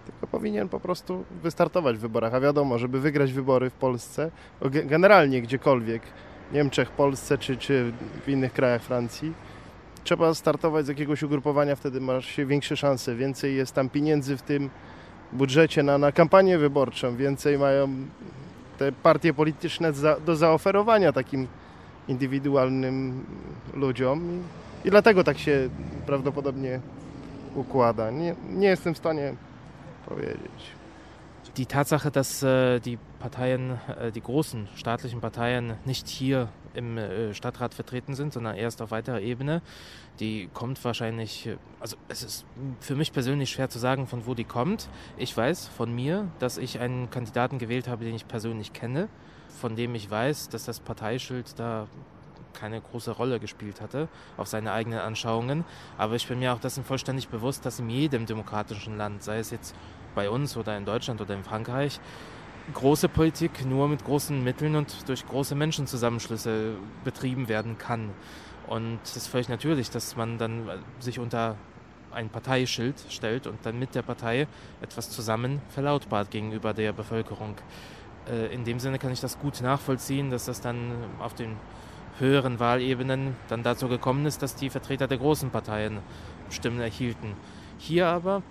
tylko 0.07 0.27
powinien 0.27 0.69
po 0.69 0.81
prostu 0.81 1.25
wystartować 1.43 1.97
w 1.97 2.01
wyborach. 2.01 2.35
A 2.35 2.41
wiadomo, 2.41 2.79
żeby 2.79 3.01
wygrać 3.01 3.33
wybory 3.33 3.71
w 3.71 3.75
Polsce, 3.75 4.31
generalnie 4.85 5.43
gdziekolwiek, 5.43 6.03
Niemczech, 6.53 6.91
Polsce 6.91 7.39
czy, 7.39 7.57
czy 7.57 7.93
w 8.27 8.29
innych 8.29 8.53
krajach 8.53 8.83
Francji, 8.83 9.33
trzeba 10.05 10.35
startować 10.35 10.87
z 10.87 10.89
jakiegoś 10.89 11.23
ugrupowania, 11.23 11.77
wtedy 11.77 12.01
masz 12.01 12.27
się 12.27 12.47
większe 12.47 12.77
szanse. 12.77 13.15
Więcej 13.15 13.57
jest 13.57 13.73
tam 13.73 13.89
pieniędzy 13.89 14.37
w 14.37 14.43
tym 14.43 14.71
budżecie 15.33 15.83
na, 15.83 15.99
na 15.99 16.13
kampanię 16.13 16.59
wyborczą, 16.59 17.17
więcej 17.17 17.59
mają 17.59 17.89
te 18.79 18.93
partie 18.93 19.35
polityczne 19.35 19.93
za, 19.93 20.21
do 20.21 20.37
zaoferowania 20.37 21.13
takim 21.13 21.49
indywidualnym 22.09 23.25
ludziom. 23.75 24.43
I, 24.85 24.89
I 24.89 24.91
dlatego 24.91 25.25
tak 25.25 25.39
się 25.39 25.69
prawdopodobnie 26.07 26.81
układa. 27.55 28.11
Nie, 28.11 28.35
nie 28.51 28.69
jestem 28.69 28.95
w 28.95 28.99
stanie 28.99 29.35
powiedzieć. 30.07 30.73
Die 31.57 31.67
Tatsache, 31.67 32.11
dass 32.11 32.43
äh, 32.43 32.81
die 32.81 32.99
Parteien, 33.19 33.79
äh, 33.89 34.11
die 34.11 34.23
großen 34.23 34.69
staatlichen 34.75 35.21
Parteien 35.21 35.75
nicht 35.85 36.09
hier 36.09 36.49
im 36.75 36.99
äh, 36.99 37.35
Stadtrat 37.35 37.75
vertreten 37.75 38.15
sind, 38.15 38.33
sondern 38.33 38.57
erst 38.57 38.83
auf 38.83 38.91
weiterer 38.91 39.21
Ebene, 39.21 39.63
die 40.21 40.49
kommt 40.53 40.83
wahrscheinlich, 40.85 41.49
also 41.81 41.97
es 42.09 42.23
ist 42.23 42.47
für 42.81 42.97
mich 42.97 43.13
persönlich 43.13 43.51
schwer 43.51 43.69
zu 43.69 43.79
sagen, 43.79 44.07
von 44.07 44.27
wo 44.27 44.35
die 44.35 44.45
kommt. 44.45 44.89
Ich 45.17 45.37
weiß 45.37 45.69
von 45.69 45.95
mir, 45.95 46.29
dass 46.39 46.59
ich 46.59 46.81
einen 46.81 47.11
Kandidaten 47.11 47.59
gewählt 47.59 47.89
habe, 47.89 48.05
den 48.05 48.15
ich 48.15 48.29
persönlich 48.29 48.73
kenne, 48.73 49.09
von 49.61 49.77
dem 49.77 49.95
ich 49.95 50.11
weiß, 50.11 50.49
dass 50.49 50.65
das 50.65 50.81
Parteischild 50.81 51.59
da 51.59 51.87
keine 52.53 52.81
große 52.81 53.13
Rolle 53.13 53.41
gespielt 53.41 53.81
hatte 53.81 54.09
auf 54.37 54.47
seine 54.47 54.73
eigenen 54.73 54.99
Anschauungen. 54.99 55.65
Aber 55.99 56.15
ich 56.15 56.27
bin 56.27 56.39
mir 56.39 56.53
auch 56.53 56.61
dessen 56.61 56.85
vollständig 56.85 57.29
bewusst, 57.29 57.65
dass 57.67 57.79
in 57.79 57.91
jedem 57.91 58.27
demokratischen 58.27 58.97
Land, 58.97 59.23
sei 59.23 59.39
es 59.39 59.51
jetzt 59.51 59.75
bei 60.15 60.29
uns 60.29 60.57
oder 60.57 60.77
in 60.77 60.85
Deutschland 60.85 61.21
oder 61.21 61.35
in 61.35 61.45
Frankreich, 61.45 62.01
große 62.75 63.09
Politik 63.09 63.65
nur 63.67 63.89
mit 63.89 64.05
großen 64.05 64.43
Mitteln 64.43 64.77
und 64.77 65.09
durch 65.09 65.27
große 65.27 65.55
Menschenzusammenschlüsse 65.55 66.77
betrieben 67.05 67.49
werden 67.49 67.79
kann. 67.79 68.11
Und 68.69 69.01
es 69.05 69.17
ist 69.17 69.27
völlig 69.27 69.49
natürlich, 69.49 69.91
dass 69.91 70.17
man 70.17 70.39
dann 70.39 70.69
sich 71.01 71.19
unter 71.19 71.57
ein 72.13 72.29
Parteischild 72.29 72.97
stellt 73.09 73.47
und 73.47 73.65
dann 73.65 73.79
mit 73.79 73.95
der 73.95 74.03
Partei 74.03 74.47
etwas 74.81 75.11
zusammen 75.11 75.61
verlautbart 75.71 76.31
gegenüber 76.31 76.75
der 76.75 76.93
Bevölkerung. 76.93 77.57
Äh, 78.31 78.55
in 78.55 78.65
dem 78.65 78.79
Sinne 78.79 78.99
kann 78.99 79.13
ich 79.13 79.21
das 79.21 79.39
gut 79.39 79.61
nachvollziehen, 79.63 80.31
dass 80.31 80.45
das 80.45 80.61
dann 80.61 80.93
auf 81.19 81.35
den 81.35 81.57
höheren 82.19 82.61
Wahlebenen 82.61 83.35
dann 83.49 83.63
dazu 83.63 83.89
gekommen 83.89 84.27
ist, 84.27 84.43
dass 84.43 84.55
die 84.55 84.71
Vertreter 84.71 85.09
der 85.09 85.19
großen 85.19 85.51
Parteien 85.51 85.99
Stimmen 86.51 86.81
erhielten. 86.81 87.35
Hier 87.79 88.07
aber, 88.07 88.43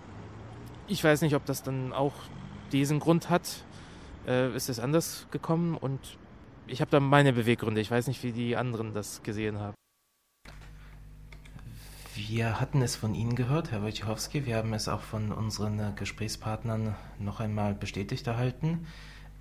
ich 0.88 1.04
weiß 1.04 1.22
nicht, 1.22 1.36
ob 1.36 1.46
das 1.46 1.62
dann 1.62 1.94
auch 1.94 2.14
diesen 2.72 3.00
Grund 3.00 3.30
hat, 3.30 3.64
äh, 4.28 4.56
ist 4.56 4.70
es 4.70 4.80
anders 4.80 5.28
gekommen 5.32 5.76
und 5.76 6.18
ich 6.68 6.82
habe 6.82 6.92
da 6.92 7.00
meine 7.00 7.34
Beweggründe. 7.34 7.82
Ich 7.82 7.92
weiß 7.92 8.08
nicht, 8.08 8.24
wie 8.24 8.32
die 8.32 8.56
anderen 8.56 8.94
das 8.94 9.24
gesehen 9.24 9.60
haben. 9.60 9.76
Wir 12.16 12.60
hatten 12.60 12.82
es 12.82 12.96
von 12.96 13.16
Ihnen 13.16 13.36
gehört, 13.36 13.72
Herr 13.72 13.82
Wojciechowski. 13.82 14.46
Wir 14.46 14.58
haben 14.58 14.74
es 14.74 14.88
auch 14.88 15.02
von 15.02 15.32
unseren 15.32 15.96
Gesprächspartnern 15.96 16.96
noch 17.20 17.40
einmal 17.40 17.74
bestätigt 17.74 18.28
erhalten. 18.28 18.86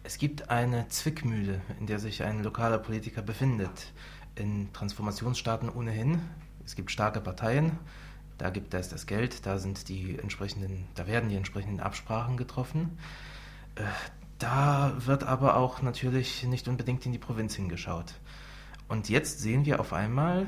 Es 0.02 0.18
gibt 0.18 0.50
eine 0.50 0.88
Zwickmühle, 0.88 1.60
in 1.78 1.86
der 1.86 1.98
sich 1.98 2.22
ein 2.22 2.42
lokaler 2.42 2.78
Politiker 2.78 3.22
befindet. 3.22 3.92
In 4.34 4.72
Transformationsstaaten 4.72 5.68
ohnehin. 5.68 6.22
Es 6.64 6.74
gibt 6.74 6.90
starke 6.90 7.20
Parteien, 7.20 7.78
da 8.38 8.48
gibt 8.48 8.72
es 8.72 8.88
das 8.88 9.06
Geld, 9.06 9.44
da 9.44 9.58
sind 9.58 9.88
die 9.88 10.18
entsprechenden, 10.18 10.86
da 10.94 11.06
werden 11.06 11.28
die 11.28 11.36
entsprechenden 11.36 11.80
Absprachen 11.80 12.36
getroffen. 12.36 12.98
Da 14.40 14.94
wird 14.96 15.22
aber 15.22 15.56
auch 15.56 15.82
natürlich 15.82 16.44
nicht 16.44 16.66
unbedingt 16.66 17.04
in 17.04 17.12
die 17.12 17.18
Provinz 17.18 17.54
hingeschaut. 17.54 18.14
Und 18.88 19.10
jetzt 19.10 19.40
sehen 19.40 19.66
wir 19.66 19.80
auf 19.80 19.92
einmal, 19.92 20.46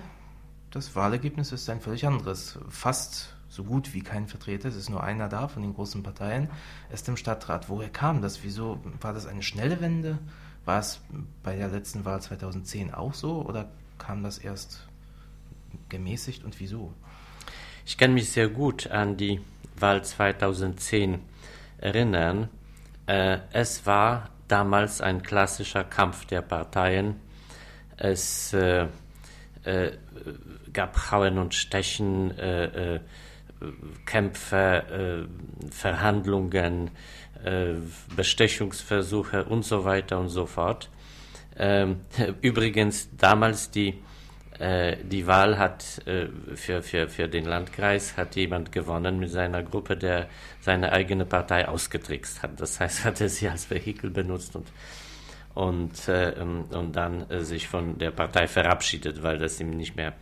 das 0.70 0.96
Wahlergebnis 0.96 1.52
ist 1.52 1.68
ein 1.68 1.82
völlig 1.82 2.06
anderes. 2.06 2.58
Fast 2.70 3.36
so 3.50 3.64
gut 3.64 3.92
wie 3.92 4.00
kein 4.00 4.26
Vertreter, 4.28 4.70
es 4.70 4.76
ist 4.76 4.88
nur 4.88 5.04
einer 5.04 5.28
da 5.28 5.46
von 5.46 5.60
den 5.60 5.74
großen 5.74 6.02
Parteien, 6.02 6.48
ist 6.90 7.06
im 7.08 7.18
Stadtrat. 7.18 7.68
Woher 7.68 7.90
kam 7.90 8.22
das? 8.22 8.42
Wieso 8.42 8.80
war 9.02 9.12
das 9.12 9.26
eine 9.26 9.42
schnelle 9.42 9.82
Wende? 9.82 10.18
War 10.64 10.78
es 10.78 11.02
bei 11.42 11.54
der 11.56 11.68
letzten 11.68 12.06
Wahl 12.06 12.22
2010 12.22 12.94
auch 12.94 13.12
so 13.12 13.42
oder 13.42 13.70
kam 13.98 14.22
das 14.22 14.38
erst 14.38 14.88
gemäßigt 15.90 16.44
und 16.44 16.58
wieso? 16.60 16.94
Ich 17.84 17.98
kann 17.98 18.14
mich 18.14 18.30
sehr 18.30 18.48
gut 18.48 18.86
an 18.86 19.18
die 19.18 19.42
Wahl 19.76 20.02
2010 20.02 21.18
erinnern. 21.76 22.48
Äh, 23.06 23.38
es 23.52 23.86
war 23.86 24.30
damals 24.48 25.00
ein 25.00 25.22
klassischer 25.22 25.84
Kampf 25.84 26.26
der 26.26 26.42
Parteien. 26.42 27.16
Es 27.96 28.52
äh, 28.52 28.86
äh, 29.64 29.92
gab 30.72 31.10
Hauen 31.10 31.38
und 31.38 31.54
Stechen, 31.54 32.36
äh, 32.38 32.94
äh, 32.94 33.00
Kämpfe, 34.06 35.26
äh, 35.66 35.70
Verhandlungen, 35.70 36.90
Bestechungsversuche 38.14 39.44
und 39.44 39.64
so 39.64 39.84
weiter 39.84 40.20
und 40.20 40.28
so 40.28 40.46
fort. 40.46 40.90
Ähm, 41.56 42.00
übrigens 42.40 43.08
damals 43.16 43.72
die 43.72 43.98
äh, 44.62 44.96
die 45.02 45.26
Wahl 45.26 45.58
hat 45.58 46.06
äh, 46.06 46.28
für, 46.54 46.82
für, 46.82 47.08
für 47.08 47.28
den 47.28 47.46
Landkreis 47.46 48.16
hat 48.16 48.36
jemand 48.36 48.70
gewonnen 48.70 49.18
mit 49.18 49.30
seiner 49.30 49.62
Gruppe, 49.62 49.96
der 49.96 50.28
seine 50.60 50.92
eigene 50.92 51.26
Partei 51.26 51.66
ausgetrickst 51.66 52.42
hat. 52.42 52.60
Das 52.60 52.78
heißt, 52.78 53.04
hat 53.04 53.20
er 53.20 53.28
sie 53.28 53.48
als 53.48 53.68
Vehikel 53.70 54.10
benutzt 54.10 54.54
und 54.56 54.68
und, 55.54 56.08
äh, 56.08 56.34
und 56.40 56.96
dann 56.96 57.28
äh, 57.28 57.44
sich 57.44 57.68
von 57.68 57.98
der 57.98 58.10
Partei 58.10 58.46
verabschiedet, 58.46 59.22
weil 59.22 59.36
das 59.36 59.60
ihm 59.60 59.76
nicht 59.76 59.96
mehr 59.96 60.14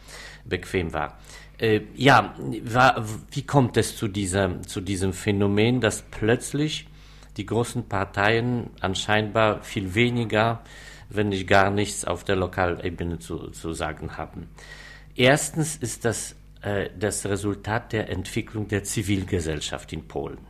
bequem 0.44 0.92
war. 0.92 1.18
Äh, 1.56 1.82
ja, 1.94 2.34
war, 2.64 3.04
wie 3.30 3.46
kommt 3.46 3.76
es 3.76 3.96
zu, 3.96 4.08
dieser, 4.08 4.60
zu 4.62 4.80
diesem 4.80 5.12
Phänomen, 5.12 5.80
dass 5.80 6.02
plötzlich 6.02 6.88
die 7.36 7.46
großen 7.46 7.88
Parteien 7.88 8.70
anscheinend 8.80 9.36
viel 9.64 9.94
weniger 9.94 10.62
wenn 11.10 11.28
nicht 11.28 11.46
gar 11.46 11.70
nichts 11.70 12.04
auf 12.04 12.24
der 12.24 12.36
Lokalebene 12.36 13.18
zu, 13.18 13.50
zu 13.50 13.72
sagen 13.72 14.16
haben. 14.16 14.48
Erstens 15.14 15.76
ist 15.76 16.04
das 16.04 16.36
äh, 16.62 16.90
das 16.98 17.24
Resultat 17.26 17.92
der 17.92 18.10
Entwicklung 18.10 18.68
der 18.68 18.84
Zivilgesellschaft 18.84 19.92
in 19.92 20.06
Polen. 20.06 20.46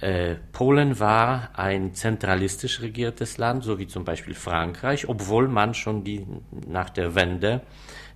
Äh, 0.00 0.34
Polen 0.52 0.98
war 0.98 1.50
ein 1.54 1.94
zentralistisch 1.94 2.80
regiertes 2.80 3.38
Land, 3.38 3.62
so 3.62 3.78
wie 3.78 3.86
zum 3.86 4.04
Beispiel 4.04 4.34
Frankreich, 4.34 5.08
obwohl 5.08 5.46
man 5.46 5.72
schon 5.74 6.02
die, 6.02 6.26
nach 6.66 6.90
der 6.90 7.14
Wende 7.14 7.62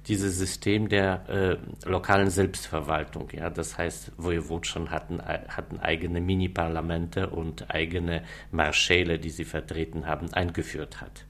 dieses 0.08 0.38
System 0.38 0.88
der 0.88 1.28
äh, 1.28 1.88
lokalen 1.88 2.30
Selbstverwaltung, 2.30 3.28
ja, 3.32 3.48
das 3.50 3.78
heißt, 3.78 4.12
Woiwodschen 4.16 4.90
hatten, 4.90 5.22
hatten 5.22 5.78
eigene 5.78 6.20
Mini-Parlamente 6.20 7.28
und 7.28 7.72
eigene 7.72 8.24
Marschäle, 8.50 9.18
die 9.18 9.30
sie 9.30 9.44
vertreten 9.44 10.06
haben, 10.06 10.32
eingeführt 10.32 11.00
hat. 11.00 11.26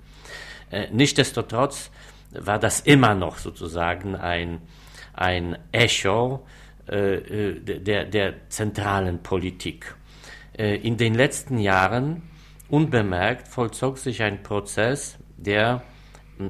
Äh, 0.71 0.89
nichtsdestotrotz 0.93 1.91
war 2.33 2.59
das 2.59 2.81
immer 2.81 3.15
noch 3.15 3.39
sozusagen 3.39 4.15
ein, 4.17 4.61
ein 5.15 5.59
Echo 5.73 6.47
äh, 6.89 7.15
äh 7.17 7.61
der, 7.81 8.05
der 8.05 8.49
zentralen 8.49 9.23
Politik. 9.23 9.95
Äh, 10.57 10.77
in 10.77 10.97
den 10.97 11.15
letzten 11.15 11.59
Jahren 11.59 12.23
unbemerkt 12.69 13.49
vollzog 13.49 13.99
sich 13.99 14.23
ein 14.23 14.43
Prozess, 14.43 15.19
der 15.37 15.83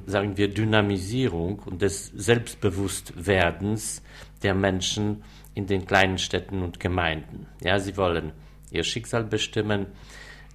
sagen 0.07 0.37
wir, 0.37 0.49
Dynamisierung 0.49 1.61
und 1.61 1.83
des 1.83 2.07
Selbstbewusstwerdens 2.09 4.03
der 4.43 4.55
Menschen 4.55 5.25
in 5.55 5.67
den 5.67 5.87
kleinen 5.87 6.19
Städten 6.19 6.63
und 6.63 6.79
Gemeinden. 6.79 7.47
Ja, 7.63 7.79
sie 7.79 7.97
wollen 7.97 8.33
ihr 8.71 8.85
Schicksal 8.85 9.25
bestimmen. 9.25 9.87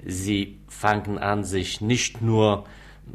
Sie 0.05 0.60
fangen 0.67 1.17
an, 1.17 1.43
sich 1.43 1.82
nicht 1.82 2.22
nur, 2.22 2.65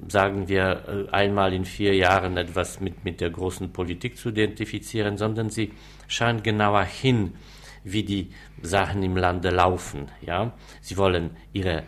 sagen 0.09 0.49
wir, 0.49 1.09
äh, 1.11 1.13
einmal 1.13 1.53
in 1.53 1.65
vier 1.65 1.95
Jahren 1.95 2.37
etwas 2.37 2.81
mit, 2.81 3.05
mit 3.05 3.21
der 3.21 3.31
großen 3.31 3.73
Politik 3.73 4.17
zu 4.17 4.31
identifizieren, 4.31 5.17
sondern 5.17 5.51
sie 5.51 5.73
schauen 6.07 6.43
genauer 6.43 6.85
hin, 6.85 7.35
wie 7.85 8.03
die 8.03 8.31
Sachen 8.63 9.03
im 9.03 9.17
Lande 9.17 9.51
laufen. 9.51 10.09
Ja? 10.21 10.53
Sie 10.81 10.97
wollen 10.97 11.31
ihre 11.53 11.85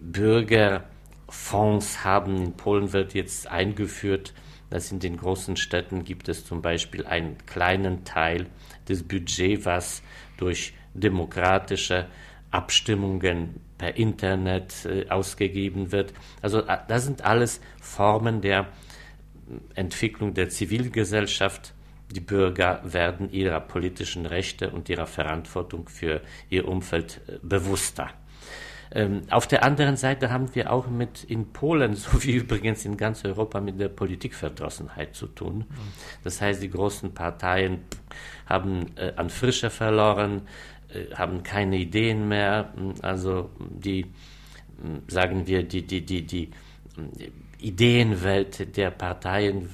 Bürgerfonds 0.00 2.04
haben. 2.04 2.36
In 2.36 2.52
Polen 2.52 2.92
wird 2.92 3.14
jetzt 3.14 3.48
eingeführt, 3.48 4.34
dass 4.70 4.92
in 4.92 5.00
den 5.00 5.16
großen 5.16 5.56
Städten 5.56 6.04
gibt 6.04 6.28
es 6.28 6.44
zum 6.44 6.62
Beispiel 6.62 7.06
einen 7.06 7.36
kleinen 7.46 8.04
Teil 8.04 8.46
des 8.88 9.02
Budgets, 9.02 9.64
was 9.64 10.02
durch 10.36 10.74
demokratische 10.94 12.06
Abstimmungen 12.50 13.60
per 13.78 13.96
Internet 13.96 14.84
äh, 14.84 15.08
ausgegeben 15.08 15.92
wird. 15.92 16.12
Also 16.42 16.60
äh, 16.60 16.78
das 16.88 17.04
sind 17.04 17.24
alles 17.24 17.60
Formen 17.80 18.40
der 18.40 18.68
Entwicklung 19.74 20.34
der 20.34 20.48
Zivilgesellschaft. 20.48 21.74
Die 22.10 22.20
Bürger 22.20 22.80
werden 22.84 23.30
ihrer 23.30 23.60
politischen 23.60 24.26
Rechte 24.26 24.70
und 24.70 24.88
ihrer 24.88 25.06
Verantwortung 25.06 25.88
für 25.88 26.20
ihr 26.48 26.68
Umfeld 26.68 27.20
äh, 27.26 27.38
bewusster. 27.42 28.10
Ähm, 28.92 29.22
auf 29.30 29.46
der 29.46 29.64
anderen 29.64 29.96
Seite 29.96 30.30
haben 30.30 30.54
wir 30.54 30.72
auch 30.72 30.86
mit 30.86 31.24
in 31.24 31.52
Polen, 31.52 31.94
so 31.96 32.22
wie 32.22 32.32
übrigens 32.32 32.84
in 32.84 32.96
ganz 32.96 33.24
Europa, 33.24 33.60
mit 33.60 33.80
der 33.80 33.88
Politikverdrossenheit 33.88 35.14
zu 35.14 35.26
tun. 35.26 35.64
Das 36.24 36.40
heißt, 36.40 36.62
die 36.62 36.70
großen 36.70 37.12
Parteien 37.12 37.80
haben 38.46 38.96
äh, 38.96 39.12
an 39.16 39.30
Frische 39.30 39.70
verloren, 39.70 40.42
äh, 40.42 40.75
haben 41.14 41.42
keine 41.42 41.78
Ideen 41.78 42.28
mehr. 42.28 42.72
Also 43.02 43.50
die, 43.58 44.06
sagen 45.08 45.46
wir, 45.46 45.62
die, 45.62 45.82
die, 45.82 46.04
die, 46.04 46.22
die 46.22 46.50
Ideenwelt 47.58 48.76
der 48.76 48.90
Parteien 48.90 49.68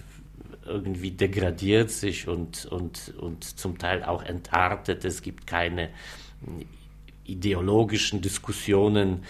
irgendwie 0.64 1.10
degradiert 1.10 1.90
sich 1.90 2.28
und, 2.28 2.66
und, 2.66 3.14
und 3.18 3.44
zum 3.44 3.78
Teil 3.78 4.04
auch 4.04 4.22
entartet. 4.22 5.04
Es 5.04 5.22
gibt 5.22 5.46
keine 5.46 5.90
ideologischen 7.24 8.20
Diskussionen 8.20 9.24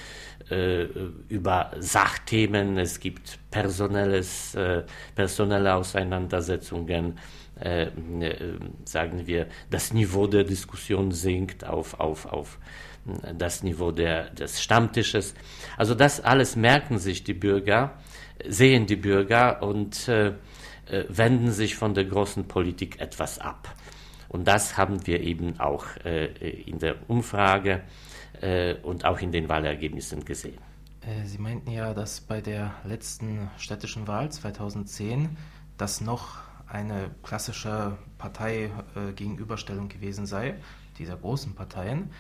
äh, 0.51 0.87
über 1.29 1.73
Sachthemen, 1.79 2.79
es 2.79 3.01
gibt 3.01 3.39
personelles, 3.51 4.55
äh, 4.55 4.83
personelle 5.15 5.75
Auseinandersetzungen, 5.75 7.19
äh, 7.63 7.85
äh 7.85 8.59
sagen 8.85 9.27
wir, 9.27 9.47
das 9.71 9.93
Niveau 9.93 10.27
der 10.27 10.45
Diskussion 10.45 11.13
sinkt 11.13 11.65
auf, 11.65 12.01
auf, 12.01 12.27
auf 12.27 12.59
das 13.37 13.63
Niveau 13.63 13.91
der, 13.91 14.31
des 14.31 14.63
Stammtisches. 14.63 15.35
Also 15.77 15.95
das 15.95 16.21
alles 16.21 16.57
merken 16.57 16.99
sich 16.99 17.25
die 17.25 17.35
Bürger, 17.35 17.99
sehen 18.47 18.87
die 18.87 18.97
Bürger 18.97 19.63
und 19.63 20.09
äh, 20.09 20.29
äh, 20.87 21.05
wenden 21.09 21.51
sich 21.53 21.75
von 21.77 21.95
der 21.95 22.05
großen 22.05 22.47
Politik 22.47 23.01
etwas 23.01 23.39
ab. 23.39 23.75
Und 24.29 24.49
das 24.49 24.79
haben 24.79 25.07
wir 25.07 25.21
eben 25.21 25.61
auch 25.61 25.85
äh, 26.05 26.27
in 26.63 26.79
der 26.79 26.97
Umfrage 27.09 27.83
äh, 28.41 28.75
und 28.83 29.05
auch 29.05 29.21
in 29.21 29.31
den 29.31 29.49
Wahlergebnissen 29.49 30.25
gesehen. 30.25 30.59
Äh, 31.03 31.27
Sie 31.27 31.39
meinten 31.39 31.71
ja, 31.71 31.93
dass 31.95 32.21
bei 32.21 32.41
der 32.41 32.73
letzten 32.85 33.51
städtischen 33.59 34.09
Wahl 34.09 34.31
2010 34.31 35.37
das 35.77 36.01
noch 36.01 36.39
eine 36.73 37.11
klassische 37.23 37.99
Parteigegenüberstellung 38.19 39.89
gewesen 39.89 40.27
sei, 40.27 40.55
dieser 40.99 41.17
großen 41.17 41.55
Parteien. 41.55 42.11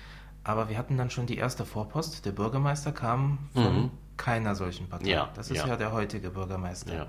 Aber 0.45 0.69
wir 0.69 0.77
hatten 0.77 0.97
dann 0.99 1.11
schon 1.11 1.27
die 1.27 1.37
erste 1.37 1.65
Vorpost. 1.65 2.27
Der 2.27 2.33
Bürgermeister 2.33 2.93
kam 2.93 3.39
von 3.55 3.75
mhm. 3.75 3.91
keiner 4.17 4.55
solchen 4.55 4.89
Partei. 4.89 5.09
Ja, 5.09 5.31
das 5.35 5.51
ist 5.51 5.59
ja. 5.59 5.69
ja 5.69 5.77
der 5.77 5.93
heutige 5.93 6.31
Bürgermeister. 6.31 6.95
Ja. 6.95 7.07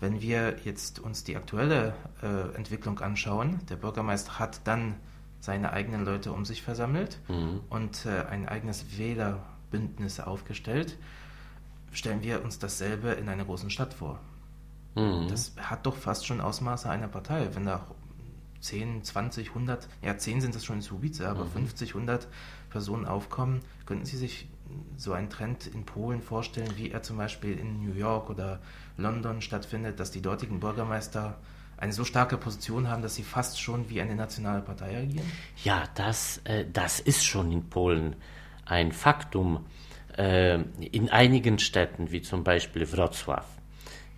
Wenn 0.00 0.20
wir 0.20 0.56
jetzt 0.64 0.98
uns 0.98 1.22
die 1.22 1.36
aktuelle 1.36 1.94
äh, 2.22 2.56
Entwicklung 2.56 2.98
anschauen, 2.98 3.60
der 3.68 3.76
Bürgermeister 3.76 4.40
hat 4.40 4.60
dann 4.64 4.96
seine 5.38 5.72
eigenen 5.72 6.04
Leute 6.04 6.32
um 6.32 6.44
sich 6.44 6.62
versammelt 6.62 7.20
mhm. 7.28 7.60
und 7.68 8.06
äh, 8.06 8.24
ein 8.28 8.48
eigenes 8.48 8.98
Wählerbündnis 8.98 10.18
aufgestellt, 10.18 10.98
stellen 11.92 12.22
wir 12.22 12.42
uns 12.42 12.58
dasselbe 12.58 13.10
in 13.10 13.28
einer 13.28 13.44
großen 13.44 13.70
Stadt 13.70 13.94
vor. 13.94 14.18
Mhm. 14.94 15.28
Das 15.28 15.52
hat 15.58 15.86
doch 15.86 15.96
fast 15.96 16.26
schon 16.26 16.40
Ausmaße 16.40 16.88
einer 16.88 17.08
Partei. 17.08 17.48
Wenn 17.54 17.66
da 17.66 17.86
10, 18.60 19.02
20, 19.02 19.48
100, 19.48 19.88
ja 20.02 20.16
10 20.16 20.40
sind 20.40 20.54
das 20.54 20.64
schon 20.64 20.76
in 20.76 20.82
Subice, 20.82 21.22
aber 21.22 21.44
mhm. 21.44 21.50
50, 21.50 21.94
100 21.94 22.28
Personen 22.70 23.06
aufkommen, 23.06 23.60
könnten 23.86 24.06
Sie 24.06 24.16
sich 24.16 24.48
so 24.96 25.12
einen 25.12 25.28
Trend 25.28 25.66
in 25.66 25.84
Polen 25.84 26.22
vorstellen, 26.22 26.72
wie 26.76 26.90
er 26.90 27.02
zum 27.02 27.18
Beispiel 27.18 27.58
in 27.58 27.82
New 27.82 27.94
York 27.94 28.30
oder 28.30 28.60
London 28.96 29.42
stattfindet, 29.42 30.00
dass 30.00 30.10
die 30.10 30.22
dortigen 30.22 30.60
Bürgermeister 30.60 31.38
eine 31.76 31.92
so 31.92 32.04
starke 32.04 32.36
Position 32.36 32.88
haben, 32.88 33.02
dass 33.02 33.16
sie 33.16 33.24
fast 33.24 33.60
schon 33.60 33.90
wie 33.90 34.00
eine 34.00 34.14
nationale 34.14 34.62
Partei 34.62 34.96
agieren? 34.96 35.26
Ja, 35.64 35.84
das, 35.96 36.40
äh, 36.44 36.64
das 36.72 37.00
ist 37.00 37.26
schon 37.26 37.50
in 37.50 37.68
Polen 37.68 38.14
ein 38.64 38.92
Faktum. 38.92 39.66
Äh, 40.16 40.60
in 40.78 41.08
einigen 41.08 41.58
Städten, 41.58 42.12
wie 42.12 42.22
zum 42.22 42.44
Beispiel 42.44 42.84
Wrocław, 42.84 43.42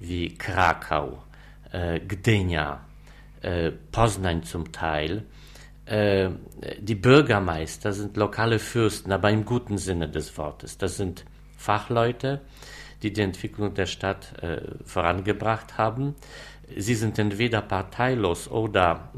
wie 0.00 0.34
Krakau, 0.34 1.22
äh, 1.72 2.00
Gdynia, 2.00 2.80
äh, 3.42 3.72
Poznań 3.92 4.42
zum 4.42 4.72
Teil, 4.72 5.24
äh, 5.86 6.30
die 6.78 6.94
Bürgermeister 6.94 7.92
sind 7.92 8.16
lokale 8.16 8.58
Fürsten, 8.58 9.12
aber 9.12 9.30
im 9.30 9.44
guten 9.44 9.78
Sinne 9.78 10.08
des 10.08 10.36
Wortes. 10.38 10.78
Das 10.78 10.96
sind 10.96 11.24
Fachleute, 11.56 12.40
die 13.02 13.12
die 13.12 13.20
Entwicklung 13.20 13.74
der 13.74 13.86
Stadt 13.86 14.34
vorangebracht 14.86 15.76
haben. 15.76 16.14
Sie 16.74 16.94
sind 16.94 17.18
entweder 17.18 17.60
parteilos 17.60 18.48
oder 18.50 19.10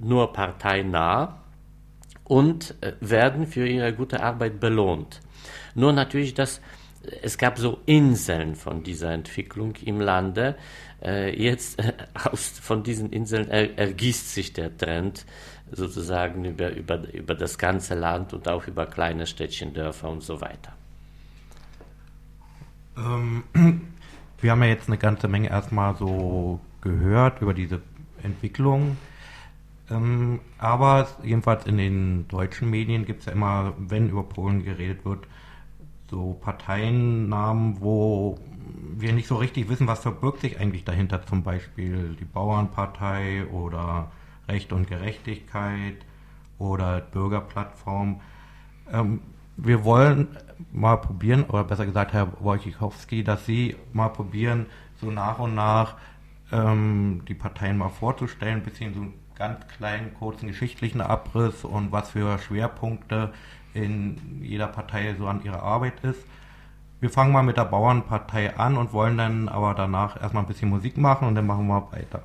nur 0.00 0.32
parteinah 0.32 1.40
und 2.24 2.74
werden 3.00 3.46
für 3.46 3.66
ihre 3.66 3.92
gute 3.92 4.22
Arbeit 4.22 4.58
belohnt. 4.58 5.20
Nur 5.74 5.92
natürlich, 5.92 6.34
dass 6.34 6.60
es 7.22 7.38
gab 7.38 7.58
so 7.58 7.80
Inseln 7.86 8.54
von 8.54 8.82
dieser 8.82 9.12
Entwicklung 9.12 9.74
im 9.76 10.00
Lande. 10.00 10.56
Äh, 11.02 11.42
jetzt 11.42 11.78
äh, 11.78 11.92
aus, 12.14 12.48
von 12.48 12.82
diesen 12.82 13.10
Inseln 13.10 13.48
er, 13.48 13.78
ergießt 13.78 14.34
sich 14.34 14.52
der 14.52 14.76
Trend 14.76 15.24
sozusagen 15.72 16.44
über, 16.44 16.70
über, 16.74 17.12
über 17.12 17.34
das 17.34 17.56
ganze 17.56 17.94
Land 17.94 18.34
und 18.34 18.48
auch 18.48 18.66
über 18.66 18.86
kleine 18.86 19.26
Städtchen, 19.26 19.72
Dörfer 19.72 20.10
und 20.10 20.22
so 20.22 20.40
weiter. 20.40 20.72
Ähm, 22.98 23.44
wir 24.40 24.50
haben 24.50 24.62
ja 24.62 24.68
jetzt 24.68 24.88
eine 24.88 24.98
ganze 24.98 25.28
Menge 25.28 25.48
erstmal 25.48 25.96
so 25.96 26.60
gehört 26.82 27.40
über 27.40 27.54
diese 27.54 27.80
Entwicklung. 28.22 28.98
Ähm, 29.90 30.40
aber 30.58 31.08
jedenfalls 31.22 31.66
in 31.66 31.78
den 31.78 32.28
deutschen 32.28 32.68
Medien 32.68 33.06
gibt 33.06 33.20
es 33.20 33.26
ja 33.26 33.32
immer, 33.32 33.74
wenn 33.78 34.10
über 34.10 34.22
Polen 34.22 34.64
geredet 34.64 35.04
wird, 35.04 35.26
so 36.10 36.34
Parteiennamen, 36.34 37.80
wo 37.80 38.38
wir 38.96 39.12
nicht 39.12 39.28
so 39.28 39.36
richtig 39.36 39.68
wissen, 39.68 39.86
was 39.86 40.00
verbirgt 40.00 40.40
sich 40.40 40.58
eigentlich 40.58 40.84
dahinter. 40.84 41.24
Zum 41.24 41.42
Beispiel 41.42 42.16
die 42.18 42.24
Bauernpartei 42.24 43.46
oder 43.46 44.10
Recht 44.48 44.72
und 44.72 44.88
Gerechtigkeit 44.88 45.96
oder 46.58 47.00
Bürgerplattform. 47.00 48.20
Ähm, 48.92 49.20
wir 49.56 49.84
wollen 49.84 50.28
mal 50.72 50.96
probieren, 50.96 51.44
oder 51.44 51.64
besser 51.64 51.86
gesagt, 51.86 52.12
Herr 52.12 52.32
Wojciechowski, 52.40 53.24
dass 53.24 53.46
Sie 53.46 53.76
mal 53.92 54.08
probieren, 54.08 54.66
so 55.00 55.10
nach 55.10 55.38
und 55.38 55.54
nach 55.54 55.96
ähm, 56.52 57.22
die 57.28 57.34
Parteien 57.34 57.78
mal 57.78 57.88
vorzustellen, 57.88 58.56
ein 58.56 58.62
bisschen 58.62 58.94
so 58.94 59.00
einen 59.00 59.14
ganz 59.36 59.66
kleinen, 59.68 60.14
kurzen 60.14 60.48
geschichtlichen 60.48 61.00
Abriss 61.00 61.64
und 61.64 61.92
was 61.92 62.10
für 62.10 62.38
Schwerpunkte 62.38 63.32
in 63.74 64.42
jeder 64.42 64.66
Partei 64.66 65.14
so 65.18 65.26
an 65.26 65.44
ihrer 65.44 65.62
Arbeit 65.62 66.00
ist. 66.02 66.20
Wir 67.00 67.10
fangen 67.10 67.32
mal 67.32 67.42
mit 67.42 67.56
der 67.56 67.64
Bauernpartei 67.64 68.56
an 68.56 68.76
und 68.76 68.92
wollen 68.92 69.16
dann 69.16 69.48
aber 69.48 69.74
danach 69.74 70.20
erstmal 70.20 70.44
ein 70.44 70.46
bisschen 70.46 70.68
Musik 70.68 70.98
machen 70.98 71.26
und 71.26 71.34
dann 71.34 71.46
machen 71.46 71.66
wir 71.66 71.88
weiter. 71.92 72.22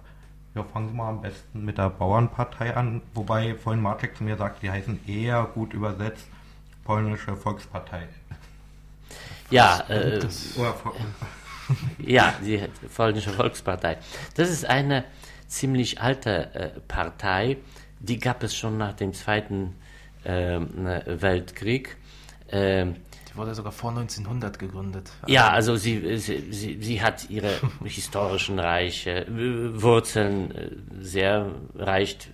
Wir 0.53 0.63
fangen 0.65 0.95
mal 0.95 1.09
am 1.09 1.21
besten 1.21 1.63
mit 1.63 1.77
der 1.77 1.89
Bauernpartei 1.89 2.75
an, 2.75 3.01
wobei 3.13 3.55
vorhin 3.55 3.81
Marcek 3.81 4.17
zu 4.17 4.23
mir 4.23 4.37
sagt, 4.37 4.63
die 4.63 4.71
heißen 4.71 5.07
eher 5.07 5.43
gut 5.53 5.73
übersetzt 5.73 6.27
polnische 6.83 7.35
Volkspartei. 7.35 8.07
Ja, 9.49 9.79
äh, 9.89 10.19
ja, 11.99 12.33
die 12.43 12.61
polnische 12.95 13.31
Volkspartei. 13.31 13.97
Das 14.35 14.49
ist 14.49 14.65
eine 14.65 15.03
ziemlich 15.47 16.01
alte 16.01 16.53
äh, 16.53 16.69
Partei, 16.87 17.57
die 17.99 18.19
gab 18.19 18.43
es 18.43 18.55
schon 18.55 18.77
nach 18.77 18.93
dem 18.93 19.13
Zweiten 19.13 19.73
äh, 19.73 19.84
Weltkrieg. 20.25 21.97
Ähm, 22.49 22.95
wurde 23.35 23.53
sogar 23.53 23.71
vor 23.71 23.91
1900 23.91 24.59
gegründet. 24.59 25.11
Ja, 25.27 25.49
also 25.49 25.75
sie, 25.75 26.17
sie, 26.17 26.51
sie, 26.51 26.77
sie 26.81 27.01
hat 27.01 27.29
ihre 27.29 27.51
historischen 27.83 28.59
Reiche, 28.59 29.25
äh, 29.27 29.81
Wurzeln 29.81 30.51
äh, 30.51 30.69
sehr 31.01 31.51
reicht, 31.75 32.29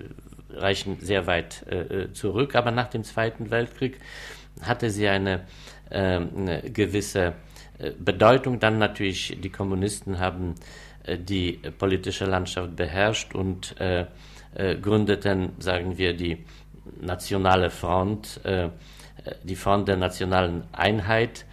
reichen 0.50 1.00
sehr 1.00 1.28
weit 1.28 1.66
äh, 1.68 2.12
zurück, 2.14 2.56
aber 2.56 2.72
nach 2.72 2.90
dem 2.90 3.04
Zweiten 3.04 3.52
Weltkrieg 3.52 4.00
hatte 4.62 4.90
sie 4.90 5.08
eine, 5.08 5.46
äh, 5.90 5.98
eine 5.98 6.62
gewisse 6.72 7.34
Bedeutung. 7.98 8.60
Dann 8.60 8.78
natürlich, 8.78 9.40
die 9.42 9.50
Kommunisten 9.50 10.20
haben 10.20 10.54
die 11.08 11.54
politische 11.80 12.26
Landschaft 12.26 12.76
beherrscht 12.76 13.34
und 13.34 13.76
gründeten, 14.56 15.54
sagen 15.58 15.98
wir, 15.98 16.16
die 16.16 16.46
nationale 17.00 17.70
Front, 17.70 18.44
äh, 18.44 18.70
die 19.44 19.56
Front 19.56 19.88
der 19.88 19.98
nationalen 19.98 20.64
Einheit, 20.72 21.46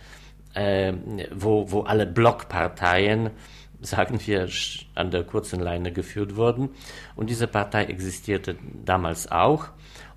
äh, 0.55 0.93
wo, 1.33 1.71
wo 1.71 1.83
alle 1.83 2.07
Blockparteien, 2.07 3.31
sagen 3.81 4.19
wir, 4.27 4.49
an 4.95 5.11
der 5.11 5.23
kurzen 5.25 5.61
Leine 5.61 5.93
geführt 5.93 6.37
wurden. 6.37 6.71
Und 7.15 7.31
diese 7.31 7.47
Partei 7.47 7.85
existierte 7.85 8.57
damals 8.85 9.31
auch. 9.31 9.69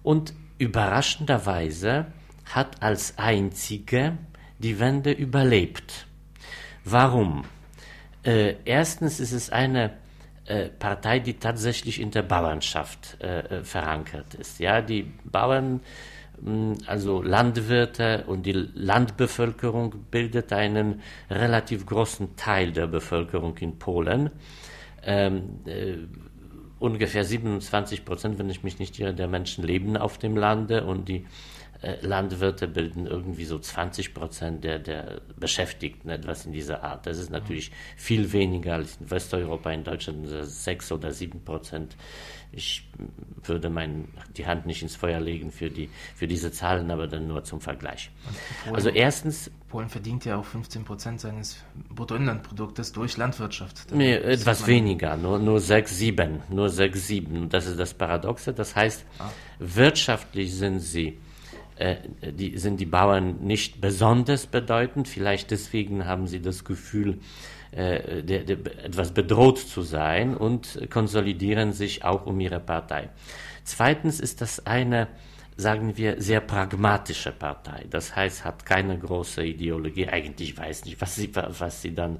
Und 0.01 0.33
überraschenderweise 0.57 2.07
hat 2.45 2.81
als 2.81 3.17
einzige 3.17 4.17
die 4.57 4.79
Wende 4.79 5.11
überlebt. 5.11 6.07
Warum? 6.83 7.43
Äh, 8.23 8.55
erstens 8.65 9.19
ist 9.19 9.31
es 9.31 9.49
eine 9.49 10.00
Partei, 10.79 11.19
die 11.19 11.35
tatsächlich 11.35 11.99
in 11.99 12.11
der 12.11 12.23
Bauernschaft 12.23 13.17
äh, 13.21 13.39
äh 13.39 13.63
verankert 13.63 14.33
ist. 14.35 14.59
Ja, 14.59 14.81
die 14.81 15.11
Bauern, 15.23 15.81
also 16.87 17.21
Landwirte 17.21 18.23
und 18.27 18.45
die 18.45 18.53
Landbevölkerung 18.53 19.95
bildet 20.09 20.51
einen 20.53 21.01
relativ 21.29 21.85
großen 21.85 22.35
Teil 22.35 22.71
der 22.71 22.87
Bevölkerung 22.87 23.57
in 23.57 23.77
Polen. 23.77 24.31
Ähm, 25.03 25.59
äh, 25.65 25.97
ungefähr 26.79 27.23
27 27.23 28.05
Prozent, 28.05 28.39
wenn 28.39 28.49
ich 28.49 28.63
mich 28.63 28.79
nicht 28.79 28.99
irre, 28.99 29.13
der 29.13 29.27
Menschen 29.27 29.63
leben 29.63 29.97
auf 29.97 30.17
dem 30.17 30.35
Lande 30.35 30.83
und 30.83 31.07
die 31.07 31.17
äh, 31.17 31.27
Landwirte 32.01 32.67
bilden 32.67 33.07
irgendwie 33.07 33.45
so 33.45 33.57
20 33.57 34.13
Prozent 34.13 34.63
der, 34.63 34.77
der 34.77 35.21
Beschäftigten, 35.35 36.09
etwas 36.09 36.45
in 36.45 36.51
dieser 36.51 36.83
Art. 36.83 37.07
Das 37.07 37.17
ist 37.17 37.31
natürlich 37.31 37.71
viel 37.97 38.31
weniger 38.33 38.75
als 38.75 38.97
in 38.97 39.09
Westeuropa, 39.09 39.71
in 39.71 39.83
Deutschland 39.83 40.27
sechs 40.43 40.91
oder 40.91 41.11
sieben 41.11 41.43
Prozent. 41.43 41.95
Ich 42.51 42.87
würde 43.43 43.69
mein, 43.69 44.09
die 44.37 44.45
Hand 44.45 44.67
nicht 44.67 44.83
ins 44.83 44.95
Feuer 44.95 45.19
legen 45.19 45.51
für, 45.51 45.71
die, 45.71 45.89
für 46.15 46.27
diese 46.27 46.51
Zahlen, 46.51 46.91
aber 46.91 47.07
dann 47.07 47.27
nur 47.27 47.43
zum 47.43 47.61
Vergleich. 47.61 48.11
Polen, 48.63 48.75
also 48.75 48.89
erstens... 48.89 49.49
Polen 49.69 49.89
verdient 49.89 50.25
ja 50.25 50.35
auch 50.35 50.45
15 50.45 50.83
Prozent 50.83 51.21
seines 51.21 51.63
Bruttoinlandproduktes 51.89 52.91
durch 52.91 53.17
Landwirtschaft. 53.17 53.91
Nee, 53.91 54.13
etwas 54.13 54.67
weniger, 54.67 55.17
nur, 55.17 55.39
nur 55.39 55.59
6, 55.59 55.97
7. 55.97 56.43
Nur 56.49 56.69
6, 56.69 57.07
7. 57.07 57.49
Das 57.49 57.65
ist 57.65 57.79
das 57.79 57.93
Paradoxe. 57.93 58.53
Das 58.53 58.75
heißt, 58.75 59.03
ah. 59.17 59.29
wirtschaftlich 59.57 60.53
sind 60.53 60.79
sie 60.81 61.07
äh, 61.07 61.30
die, 62.21 62.57
sind 62.57 62.79
die 62.79 62.85
Bauern 62.85 63.37
nicht 63.41 63.81
besonders 63.81 64.47
bedeutend. 64.47 65.07
Vielleicht 65.07 65.51
deswegen 65.51 66.05
haben 66.05 66.27
sie 66.27 66.41
das 66.41 66.63
Gefühl, 66.63 67.19
äh, 67.71 68.23
der, 68.23 68.43
der, 68.43 68.57
etwas 68.85 69.11
bedroht 69.11 69.59
zu 69.59 69.81
sein 69.81 70.35
und 70.35 70.89
konsolidieren 70.89 71.73
sich 71.73 72.03
auch 72.03 72.25
um 72.25 72.39
ihre 72.39 72.59
Partei. 72.59 73.09
Zweitens 73.63 74.19
ist 74.19 74.41
das 74.41 74.65
eine, 74.65 75.07
sagen 75.55 75.95
wir, 75.95 76.21
sehr 76.21 76.41
pragmatische 76.41 77.31
Partei. 77.31 77.85
Das 77.89 78.15
heißt, 78.15 78.43
hat 78.43 78.65
keine 78.65 78.97
große 78.97 79.43
Ideologie. 79.43 80.07
Eigentlich 80.07 80.57
weiß 80.57 80.85
nicht, 80.85 80.99
was 80.99 81.15
sie, 81.15 81.31
was 81.33 81.81
sie 81.81 81.95
dann, 81.95 82.19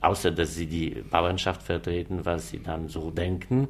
außer 0.00 0.30
dass 0.30 0.54
sie 0.54 0.66
die 0.66 0.90
Bauernschaft 1.10 1.62
vertreten, 1.62 2.24
was 2.24 2.50
sie 2.50 2.62
dann 2.62 2.88
so 2.88 3.10
denken 3.10 3.68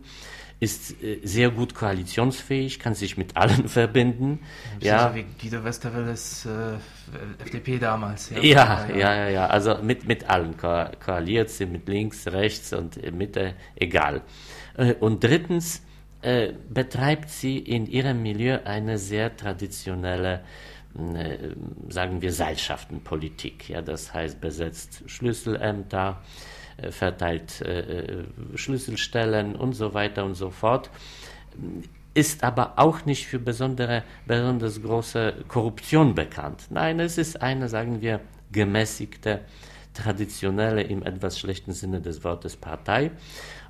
ist 0.61 1.03
äh, 1.03 1.21
sehr 1.25 1.51
gut 1.51 1.75
koalitionsfähig, 1.75 2.79
kann 2.79 2.95
sich 2.95 3.17
mit 3.17 3.37
allen 3.37 3.69
verbinden. 3.69 4.41
Ja, 4.81 5.09
ja. 5.09 5.15
wie 5.15 5.25
Guido 5.41 5.65
Westerwelles 5.65 6.47
äh, 6.47 7.43
FDP 7.43 7.79
damals. 7.79 8.31
Ja, 8.31 8.41
ja, 8.43 8.87
ja, 8.89 9.15
ja, 9.15 9.29
ja. 9.29 9.47
also 9.47 9.79
mit, 9.83 10.07
mit 10.07 10.29
allen 10.29 10.57
ko 10.57 10.85
koaliert 11.05 11.51
sie, 11.51 11.67
mit 11.67 11.89
links, 11.89 12.27
rechts 12.29 12.73
und 12.73 13.01
Mitte, 13.13 13.55
egal. 13.75 14.23
Äh, 14.77 14.95
und 14.95 15.25
drittens 15.25 15.83
äh, 16.23 16.53
betreibt 16.69 17.31
sie 17.31 17.59
in 17.59 17.87
ihrem 17.87 18.23
Milieu 18.23 18.59
eine 18.65 18.99
sehr 18.99 19.37
traditionelle 19.37 20.43
äh, 20.99 21.55
sagen 21.89 22.21
wir 22.21 22.33
Seilschaftenpolitik. 22.33 23.69
Ja, 23.69 23.81
das 23.81 24.13
heißt, 24.13 24.41
besetzt 24.41 25.05
Schlüsselämter, 25.07 26.21
verteilt 26.91 27.61
äh, 27.61 27.81
äh, 27.81 28.25
Schlüsselstellen 28.55 29.57
und 29.57 29.75
so 29.75 29.95
weiter 29.95 30.25
und 30.25 30.35
so 30.35 30.51
fort 30.51 30.91
ist 32.15 32.43
aber 32.43 32.75
auch 32.77 33.05
nicht 33.05 33.27
für 33.27 33.39
besondere, 33.39 34.03
besonders 34.27 34.83
große 34.83 35.45
Korruption 35.49 36.15
bekannt. 36.15 36.67
Nein, 36.71 36.99
es 37.01 37.19
ist 37.19 37.41
eine, 37.41 37.69
sagen 37.69 38.01
wir, 38.01 38.21
gemäßigte, 38.53 39.41
traditionelle, 39.95 40.83
im 40.83 41.03
etwas 41.03 41.39
schlechten 41.39 41.73
Sinne 41.73 42.01
des 42.01 42.25
Wortes 42.25 42.57
Partei. 42.57 43.13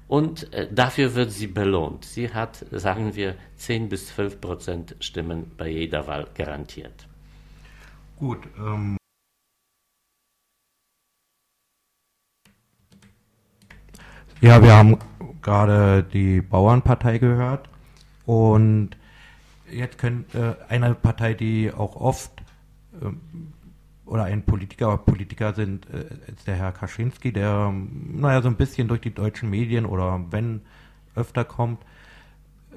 Und 0.09 0.53
äh, 0.53 0.67
dafür 0.73 1.15
wird 1.15 1.31
sie 1.31 1.47
belohnt. 1.47 2.05
Sie 2.05 2.33
hat, 2.33 2.65
sagen 2.73 3.15
wir, 3.15 3.37
10 3.57 3.89
bis 3.89 4.09
12 4.09 4.41
Prozent 4.41 4.97
Stimmen 5.01 5.53
bei 5.57 5.69
jeder 5.69 6.07
Wahl 6.07 6.27
garantiert. 6.35 7.07
Gut, 8.19 8.41
ähm, 8.59 9.00
Ja, 14.43 14.63
wir 14.63 14.75
haben 14.75 14.97
gerade 15.43 16.03
die 16.03 16.41
Bauernpartei 16.41 17.19
gehört 17.19 17.69
und 18.25 18.97
jetzt 19.71 19.99
könnte 19.99 20.57
äh, 20.71 20.73
eine 20.73 20.95
Partei, 20.95 21.35
die 21.35 21.71
auch 21.71 21.95
oft 21.97 22.33
äh, 23.03 23.11
oder 24.07 24.25
ein 24.25 24.43
Politiker, 24.43 24.97
Politiker 24.97 25.53
sind, 25.53 25.87
äh, 25.91 26.07
ist 26.35 26.47
der 26.47 26.57
Herr 26.57 26.73
Kaczynski, 26.73 27.35
der 27.35 27.71
naja 27.71 28.41
so 28.41 28.49
ein 28.49 28.57
bisschen 28.57 28.89
durch 28.89 29.03
die 29.03 29.13
deutschen 29.13 29.51
Medien 29.51 29.85
oder 29.85 30.25
wenn 30.31 30.63
öfter 31.15 31.45
kommt. 31.45 31.85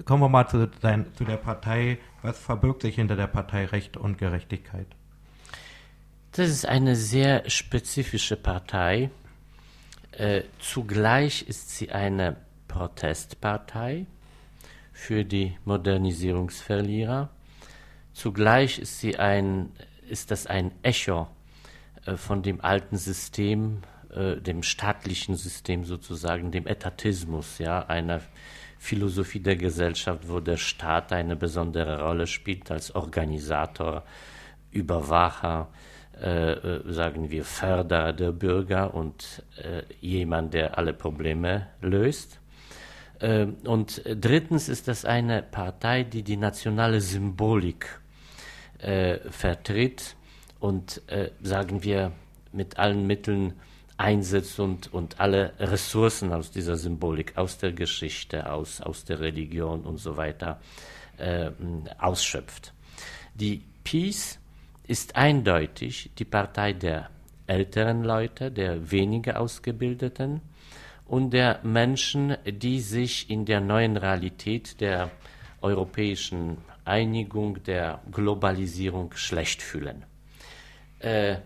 Kommen 0.04 0.21
wir 0.21 0.28
mal 0.28 0.49
zu, 0.49 0.69
sein, 0.82 1.06
zu 1.13 1.23
der 1.23 1.38
Partei. 1.38 1.97
Was 2.23 2.39
verbirgt 2.39 2.82
sich 2.82 2.95
hinter 2.95 3.15
der 3.15 3.28
Partei 3.28 3.67
Recht 3.67 3.95
und 3.95 4.17
Gerechtigkeit? 4.17 4.88
Das 6.34 6.49
ist 6.49 6.65
eine 6.65 6.97
sehr 6.97 7.49
spezifische 7.49 8.36
Partei 8.36 9.12
äh, 10.17 10.43
zugleich 10.60 11.47
ist 11.47 11.69
sie 11.71 11.91
eine 11.91 12.36
Protestpartei 12.67 14.06
für 14.91 15.23
die 15.26 15.58
Modernisierungsverlierer. 15.65 17.30
Zugleich 18.13 18.80
ist 18.80 18.99
sie 18.99 19.17
ein, 19.17 19.71
ist 20.08 20.32
das 20.32 20.47
ein 20.47 20.71
Echo 20.84 21.28
äh, 22.06 22.15
von 22.15 22.43
dem 22.43 22.62
alten 22.62 22.97
System, 22.97 23.82
äh, 24.13 24.38
dem 24.38 24.63
staatlichen 24.63 25.36
System 25.36 25.84
sozusagen, 25.84 26.52
dem 26.52 26.67
Etatismus, 26.67 27.58
ja, 27.58 27.86
einer 27.88 28.21
Philosophie 28.78 29.39
der 29.39 29.56
Gesellschaft, 29.56 30.28
wo 30.28 30.39
der 30.39 30.58
Staat 30.58 31.13
eine 31.13 31.36
besondere 31.36 32.04
Rolle 32.04 32.28
spielt 32.28 32.69
als 32.69 32.93
Organisator, 32.93 34.04
Überwacher, 34.71 35.69
äh, 36.24 36.54
äh, 36.54 36.94
sagen 36.94 37.32
wir, 37.32 37.44
Förderer 37.44 38.14
der 38.14 38.32
Bürger 38.32 38.94
und 38.94 39.44
äh, 39.58 39.84
jemand, 40.00 40.54
der 40.54 40.78
alle 40.78 40.94
Probleme 40.94 41.68
löst. 41.82 42.40
Äh, 43.20 43.48
und 43.66 44.02
drittens 44.06 44.70
ist 44.70 44.88
das 44.88 45.04
eine 45.04 45.44
Partei, 45.44 46.04
die 46.04 46.24
die 46.24 46.38
nationale 46.38 47.02
Symbolik 47.02 48.00
äh, 48.78 49.18
vertritt 49.32 50.16
und, 50.62 51.02
sagen 51.42 51.84
wir, 51.84 52.14
mit 52.54 52.80
allen 52.80 53.06
Mitteln 53.06 53.52
einsetzt 53.98 54.62
und, 54.62 54.94
und 54.94 55.20
alle 55.20 55.52
Ressourcen 55.60 56.32
aus 56.32 56.52
dieser 56.52 56.78
Symbolik, 56.78 57.38
aus 57.38 57.58
der 57.58 57.74
Geschichte, 57.74 58.50
aus, 58.50 58.80
aus 58.80 59.04
der 59.04 59.20
Religion 59.20 59.82
und 59.82 59.98
so 59.98 60.16
weiter 60.16 60.62
ausschöpft. 62.00 62.74
Die 63.36 63.66
Peace 63.84 64.40
ist 64.88 65.15
eindeutig 65.15 66.12
die 66.17 66.26
Partei 66.26 66.74
der 66.74 67.10
älteren 67.48 68.04
Leute, 68.04 68.52
der 68.52 68.91
weniger 68.91 69.39
ausgebildeten 69.39 70.41
und 71.06 71.32
der 71.32 71.60
Menschen, 71.63 72.38
die 72.46 72.80
sich 72.80 73.30
in 73.30 73.46
der 73.46 73.60
neuen 73.60 73.98
Realität 73.98 74.80
der 74.82 75.12
europäischen 75.62 76.58
Einigung, 76.86 77.63
der 77.63 78.02
Globalisierung 78.12 79.13
schlecht 79.15 79.62
fühlen. 79.62 80.06
Äh, 81.00 81.38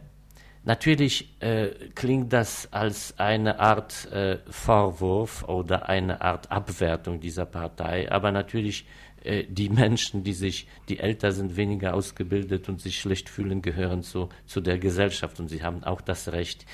natürlich 0.64 1.36
äh, 1.42 1.70
klingt 1.94 2.34
das 2.34 2.72
als 2.72 3.18
eine 3.20 3.60
Art 3.60 4.12
äh, 4.12 4.40
Vorwurf 4.50 5.44
oder 5.44 5.90
eine 5.90 6.22
Art 6.22 6.52
Abwertung 6.52 7.20
dieser 7.20 7.46
Partei, 7.46 8.12
aber 8.12 8.32
natürlich 8.32 8.86
äh, 9.28 9.46
die 9.50 9.68
Menschen, 9.70 10.24
die 10.24 10.34
sich, 10.34 10.68
die 10.88 11.00
älter 11.00 11.34
sind, 11.34 11.58
weniger 11.58 11.94
ausgebildet 11.94 12.70
und 12.70 12.80
sich 12.80 12.98
schlecht 12.98 13.28
fühlen, 13.28 13.62
gehören 13.62 14.02
zu, 14.02 14.30
zu 14.46 14.62
der 14.62 14.78
Gesellschaft 14.78 15.42
und 15.42 15.50
sie 15.50 15.64
haben 15.64 15.84
auch 15.84 16.00
das 16.00 16.32
Recht, 16.32 16.66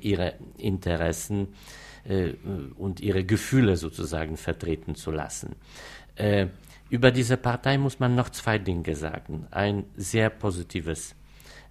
ihre 0.00 0.34
Interessen 0.56 1.48
äh, 2.04 2.32
und 2.76 3.00
ihre 3.00 3.24
Gefühle 3.24 3.76
sozusagen 3.76 4.38
vertreten 4.38 4.94
zu 4.94 5.10
lassen. 5.10 5.54
Äh, 6.16 6.46
über 6.88 7.10
diese 7.10 7.36
Partei 7.36 7.76
muss 7.76 8.00
man 8.00 8.14
noch 8.14 8.30
zwei 8.30 8.58
Dinge 8.58 8.96
sagen. 8.96 9.46
Ein 9.50 9.84
sehr 9.96 10.30
positives 10.30 11.14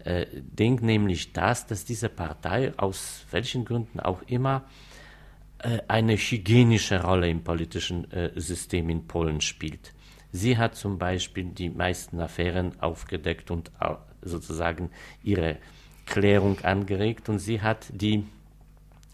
Ding, 0.03 0.81
nämlich 0.81 1.31
das, 1.31 1.67
dass 1.67 1.85
diese 1.85 2.09
Partei 2.09 2.73
aus 2.75 3.23
welchen 3.29 3.65
Gründen 3.65 3.99
auch 3.99 4.23
immer 4.23 4.65
eine 5.87 6.17
hygienische 6.17 7.03
Rolle 7.03 7.29
im 7.29 7.43
politischen 7.43 8.07
System 8.35 8.89
in 8.89 9.05
Polen 9.05 9.41
spielt. 9.41 9.93
Sie 10.31 10.57
hat 10.57 10.75
zum 10.75 10.97
Beispiel 10.97 11.45
die 11.45 11.69
meisten 11.69 12.19
Affären 12.19 12.79
aufgedeckt 12.81 13.51
und 13.51 13.71
sozusagen 14.21 14.89
ihre 15.23 15.57
Klärung 16.05 16.59
angeregt 16.61 17.29
und 17.29 17.39
sie 17.39 17.61
hat 17.61 17.87
die 17.93 18.25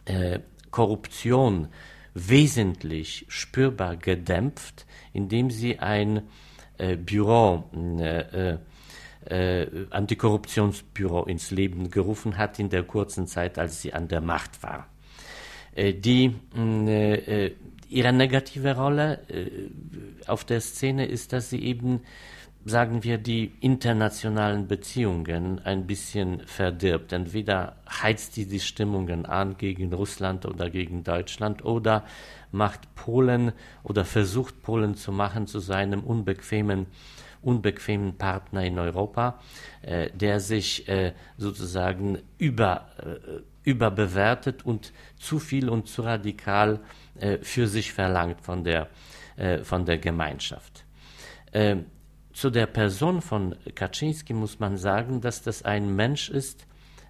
äh, 0.05 0.39
Korruption 0.71 1.67
wesentlich 2.13 3.25
spürbar 3.27 3.95
gedämpft, 3.95 4.85
indem 5.13 5.51
sie 5.51 5.79
ein 5.79 6.23
äh, 6.77 6.95
Büro, 6.95 7.69
äh, 7.73 8.53
äh, 8.53 8.57
äh, 9.29 9.87
Antikorruptionsbüro 9.89 11.25
ins 11.25 11.51
Leben 11.51 11.89
gerufen 11.89 12.37
hat 12.37 12.59
in 12.59 12.69
der 12.69 12.83
kurzen 12.83 13.27
Zeit, 13.27 13.59
als 13.59 13.81
sie 13.81 13.93
an 13.93 14.07
der 14.07 14.21
Macht 14.21 14.63
war. 14.63 14.87
Äh, 15.75 15.93
die, 15.93 16.33
äh, 16.55 17.51
ihre 17.89 18.13
negative 18.13 18.75
Rolle 18.75 19.19
auf 20.27 20.43
der 20.45 20.61
Szene 20.61 21.05
ist, 21.05 21.33
dass 21.33 21.49
sie 21.49 21.63
eben 21.63 22.01
sagen 22.69 23.03
wir, 23.03 23.17
die 23.17 23.53
internationalen 23.61 24.67
Beziehungen 24.67 25.59
ein 25.59 25.87
bisschen 25.87 26.41
verdirbt. 26.45 27.13
Entweder 27.13 27.77
heizt 27.89 28.33
sie 28.33 28.45
die 28.45 28.59
Stimmungen 28.59 29.25
an 29.25 29.57
gegen 29.57 29.93
Russland 29.93 30.45
oder 30.45 30.69
gegen 30.69 31.03
Deutschland 31.03 31.63
oder 31.63 32.03
macht 32.51 32.93
Polen 32.95 33.53
oder 33.83 34.03
versucht 34.05 34.61
Polen 34.61 34.95
zu 34.95 35.11
machen 35.11 35.47
zu 35.47 35.59
seinem 35.59 36.03
unbequemen 36.03 36.87
unbequemen 37.43 38.17
Partner 38.17 38.65
in 38.65 38.79
Europa, 38.79 39.39
äh, 39.83 40.09
der 40.11 40.39
sich 40.39 40.89
äh, 40.89 41.13
sozusagen 41.37 42.17
über, 42.39 42.87
äh, 42.97 43.69
überbewertet 43.69 44.65
und 44.65 44.91
zu 45.17 45.39
viel 45.39 45.69
und 45.69 45.87
zu 45.87 46.01
radikal 46.01 46.73
äh, 46.75 46.79
für 47.41 47.67
sich 47.67 47.93
verlangt 47.93 48.41
von 48.41 48.63
der, 48.63 48.89
äh, 49.35 49.63
von 49.63 49.85
der 49.85 49.97
Gemeinschaft. 49.97 50.85
Ähm, 51.53 51.85
zu 52.33 52.49
der 52.49 52.67
Person 52.67 53.21
von 53.21 53.55
Kaczynski 53.73 54.33
muss 54.33 54.59
man 54.59 54.77
sagen, 54.77 55.21
dass 55.21 55.41
das 55.41 55.63
ein 55.63 55.95
Mensch 55.95 56.29
ist, 56.29 56.67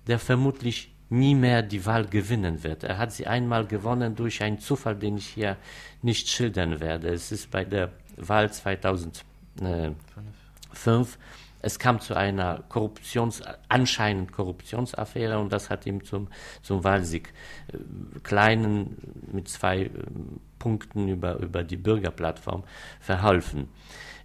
der 0.07 0.19
vermutlich 0.19 0.93
nie 1.09 1.35
mehr 1.35 1.63
die 1.63 1.85
Wahl 1.85 2.05
gewinnen 2.05 2.63
wird. 2.63 2.83
Er 2.83 2.97
hat 2.97 3.11
sie 3.11 3.27
einmal 3.27 3.65
gewonnen 3.65 4.15
durch 4.15 4.41
einen 4.41 4.59
Zufall, 4.59 4.95
den 4.95 5.17
ich 5.17 5.27
hier 5.27 5.57
nicht 6.01 6.29
schildern 6.29 6.79
werde. 6.79 7.09
Es 7.09 7.31
ist 7.31 7.51
bei 7.51 7.65
der 7.65 7.91
Wahl 8.17 8.51
2005. 8.51 9.25
Es 11.67 11.79
kam 11.79 11.99
zu 11.99 12.15
einer 12.15 12.63
Korruptions, 12.69 13.41
anscheinend 13.67 14.31
Korruptionsaffäre 14.31 15.37
und 15.37 15.51
das 15.51 15.69
hat 15.69 15.85
ihm 15.85 16.01
zum, 16.05 16.29
zum 16.61 16.85
Wahlsieg 16.85 17.33
äh, 17.73 18.19
kleinen 18.23 18.95
mit 19.33 19.49
zwei 19.49 19.81
äh, 19.81 19.89
Punkten 20.59 21.09
über, 21.09 21.35
über 21.39 21.65
die 21.65 21.75
Bürgerplattform 21.75 22.63
verholfen. 23.01 23.67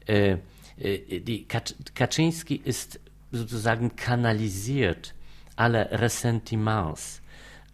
Äh, 0.07 0.37
äh, 0.79 1.19
die 1.19 1.49
Kaczynski 1.49 2.63
ist 2.65 3.01
sozusagen 3.33 3.97
kanalisiert 3.97 5.13
alle 5.57 5.91
Ressentiments, 6.01 7.23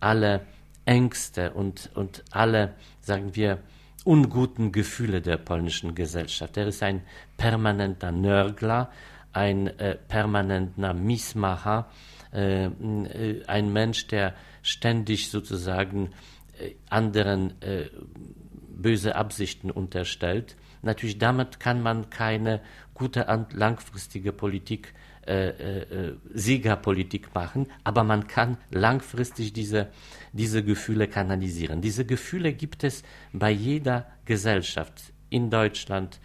alle 0.01 0.47
Ängste 0.87 1.53
und, 1.53 1.91
und 1.95 2.25
alle, 2.31 2.73
sagen 3.03 3.37
wir, 3.37 3.59
unguten 4.05 4.73
Gefühle 4.73 5.21
der 5.21 5.37
polnischen 5.37 5.95
Gesellschaft. 5.95 6.57
Er 6.57 6.69
ist 6.69 6.83
ein 6.83 7.03
permanenter 7.37 8.13
Nörgler, 8.13 8.91
ein 9.39 9.69
äh, 9.79 9.95
permanenter 9.95 10.95
Miesmacher, 10.95 11.89
äh, 12.33 12.67
äh, 12.67 13.45
ein 13.47 13.73
Mensch, 13.73 14.09
der 14.09 14.35
ständig 14.63 15.31
sozusagen 15.31 16.11
äh, 16.59 16.73
anderen 16.91 17.63
äh, 17.63 17.87
böse 18.69 19.15
Absichten 19.15 19.71
unterstellt. 19.71 20.57
Natürlich 20.83 21.19
damit 21.19 21.61
kann 21.61 21.83
man 21.83 22.11
keine 22.11 22.61
gute 22.95 23.27
langfristige 23.53 24.33
Politik, 24.33 24.93
äh, 25.27 25.49
äh, 25.49 26.17
Siegerpolitik 26.35 27.35
machen, 27.35 27.67
aber 27.85 28.03
man 28.03 28.27
kann 28.27 28.57
langfristig 28.71 29.53
diese, 29.53 29.89
diese 30.33 30.65
Gefühle 30.65 31.07
kanalisieren. 31.07 31.81
Diese 31.81 32.05
Gefühle 32.05 32.53
gibt 32.53 32.83
es 32.83 33.03
bei 33.33 33.51
jeder 33.51 34.07
Gesellschaft 34.25 35.13
in 35.31 35.51
Deutschland, 35.51 36.19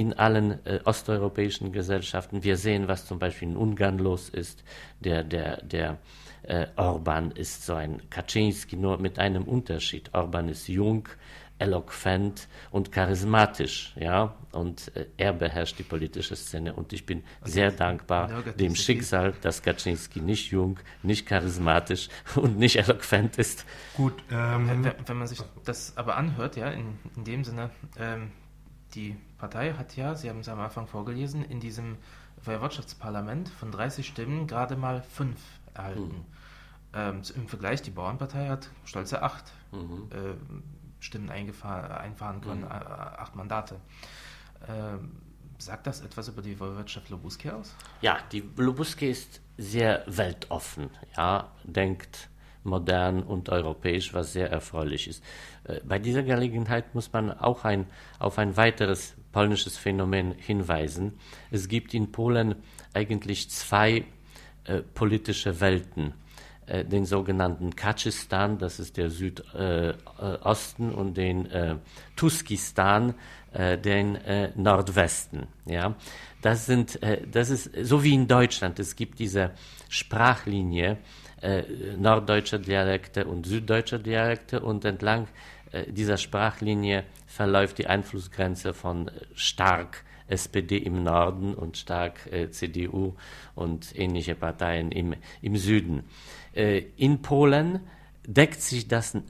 in 0.00 0.14
allen 0.14 0.64
äh, 0.64 0.80
osteuropäischen 0.84 1.72
Gesellschaften. 1.72 2.42
Wir 2.42 2.56
sehen, 2.56 2.88
was 2.88 3.04
zum 3.04 3.18
Beispiel 3.18 3.48
in 3.48 3.56
Ungarn 3.56 3.98
los 3.98 4.30
ist. 4.30 4.64
Der, 5.00 5.22
der, 5.22 5.62
der 5.62 5.98
äh, 6.42 6.68
Orban 6.76 7.32
ist 7.32 7.66
so 7.66 7.74
ein 7.74 8.00
Kaczynski, 8.08 8.76
nur 8.76 8.96
mit 8.96 9.18
einem 9.18 9.44
Unterschied. 9.44 10.08
Orban 10.14 10.48
ist 10.48 10.68
jung, 10.68 11.06
eloquent 11.58 12.48
und 12.70 12.90
charismatisch, 12.90 13.92
ja, 13.96 14.34
und 14.52 14.96
äh, 14.96 15.04
er 15.18 15.34
beherrscht 15.34 15.78
die 15.78 15.82
politische 15.82 16.34
Szene 16.34 16.72
und 16.72 16.94
ich 16.94 17.04
bin 17.04 17.22
und 17.42 17.50
sehr 17.50 17.70
dankbar 17.70 18.42
dem 18.58 18.74
Schicksal, 18.74 19.34
dass 19.42 19.62
Kaczynski 19.62 20.22
nicht 20.22 20.50
jung, 20.50 20.80
nicht 21.02 21.26
charismatisch 21.26 22.08
und 22.36 22.58
nicht 22.58 22.76
eloquent 22.76 23.36
ist. 23.36 23.66
Gut, 23.94 24.14
ähm, 24.30 24.66
wenn, 24.82 24.94
wenn, 25.06 25.18
man 25.18 25.26
sich 25.26 25.42
das 25.66 25.94
aber 25.98 26.16
anhört, 26.16 26.56
ja, 26.56 26.70
in, 26.70 26.98
in 27.16 27.24
dem 27.24 27.44
Sinne, 27.44 27.68
ähm, 27.98 28.30
die 28.94 29.16
Partei 29.38 29.74
hat 29.74 29.96
ja, 29.96 30.14
Sie 30.14 30.28
haben 30.28 30.40
es 30.40 30.48
am 30.48 30.60
Anfang 30.60 30.86
vorgelesen, 30.86 31.44
in 31.44 31.60
diesem 31.60 31.96
Woiwodschaftsparlament 32.44 33.48
von 33.48 33.70
30 33.70 34.06
Stimmen 34.06 34.46
gerade 34.46 34.76
mal 34.76 35.02
fünf 35.02 35.40
erhalten. 35.74 36.02
Mhm. 36.02 36.24
Ähm, 36.92 37.22
Im 37.36 37.48
Vergleich, 37.48 37.82
die 37.82 37.90
Bauernpartei 37.90 38.48
hat 38.48 38.68
stolze 38.84 39.22
acht. 39.22 39.52
Mhm. 39.72 40.08
Ähm, 40.12 40.62
Stimmen 41.00 41.30
einfahren 41.30 42.40
können, 42.40 42.60
mhm. 42.60 42.66
Äh, 42.66 42.74
acht 42.74 43.34
Mandate. 43.34 43.76
Ähm, 44.68 45.12
sagt 45.58 45.86
das 45.86 46.00
etwas 46.00 46.28
über 46.28 46.42
die 46.42 46.58
Woiwodschaft 46.58 47.10
Lobuski 47.10 47.50
aus? 47.50 47.74
Ja, 48.00 48.18
die 48.32 48.48
Lobuski 48.56 49.10
ist 49.10 49.40
sehr 49.56 50.04
weltoffen, 50.06 50.90
ja, 51.16 51.50
denkt 51.64 52.29
modern 52.64 53.22
und 53.22 53.48
europäisch, 53.48 54.12
was 54.14 54.32
sehr 54.32 54.50
erfreulich 54.50 55.08
ist. 55.08 55.24
Äh, 55.64 55.80
bei 55.84 55.98
dieser 55.98 56.22
Gelegenheit 56.22 56.94
muss 56.94 57.12
man 57.12 57.32
auch 57.32 57.64
ein, 57.64 57.86
auf 58.18 58.38
ein 58.38 58.56
weiteres 58.56 59.14
polnisches 59.32 59.76
Phänomen 59.76 60.32
hinweisen. 60.32 61.18
Es 61.50 61.68
gibt 61.68 61.94
in 61.94 62.12
Polen 62.12 62.56
eigentlich 62.94 63.50
zwei 63.50 64.04
äh, 64.64 64.80
politische 64.94 65.60
Welten. 65.60 66.14
Äh, 66.66 66.84
den 66.84 67.04
sogenannten 67.04 67.74
Kachistan, 67.74 68.58
das 68.58 68.78
ist 68.78 68.96
der 68.96 69.10
Südosten, 69.10 70.92
und 70.92 71.16
den 71.16 71.46
äh, 71.46 71.76
Tuskistan, 72.14 73.14
äh, 73.52 73.76
den 73.76 74.14
äh, 74.14 74.52
Nordwesten. 74.54 75.48
Ja, 75.66 75.96
das 76.42 76.66
sind, 76.66 77.02
äh, 77.02 77.26
das 77.26 77.50
ist 77.50 77.70
so 77.82 78.04
wie 78.04 78.14
in 78.14 78.28
Deutschland. 78.28 78.78
Es 78.78 78.94
gibt 78.94 79.18
diese 79.18 79.50
Sprachlinie 79.88 80.98
äh, 81.40 81.62
norddeutscher 81.96 82.58
Dialekte 82.58 83.24
und 83.24 83.46
süddeutscher 83.46 83.98
Dialekte 83.98 84.60
und 84.60 84.84
entlang 84.84 85.28
äh, 85.72 85.90
dieser 85.90 86.16
Sprachlinie 86.16 87.04
verläuft 87.26 87.78
die 87.78 87.86
Einflussgrenze 87.86 88.74
von 88.74 89.10
stark 89.34 90.04
SPD 90.30 90.78
im 90.78 91.02
Norden 91.02 91.54
und 91.54 91.76
stark 91.76 92.30
äh, 92.32 92.50
CDU 92.50 93.14
und 93.54 93.98
ähnliche 93.98 94.34
Parteien 94.34 94.92
im, 94.92 95.14
im 95.42 95.56
Süden. 95.56 96.04
Äh, 96.54 96.84
in 96.96 97.22
Polen 97.22 97.80
deckt 98.26 98.60
sich 98.60 98.88
das 98.88 99.14
äh, 99.14 99.20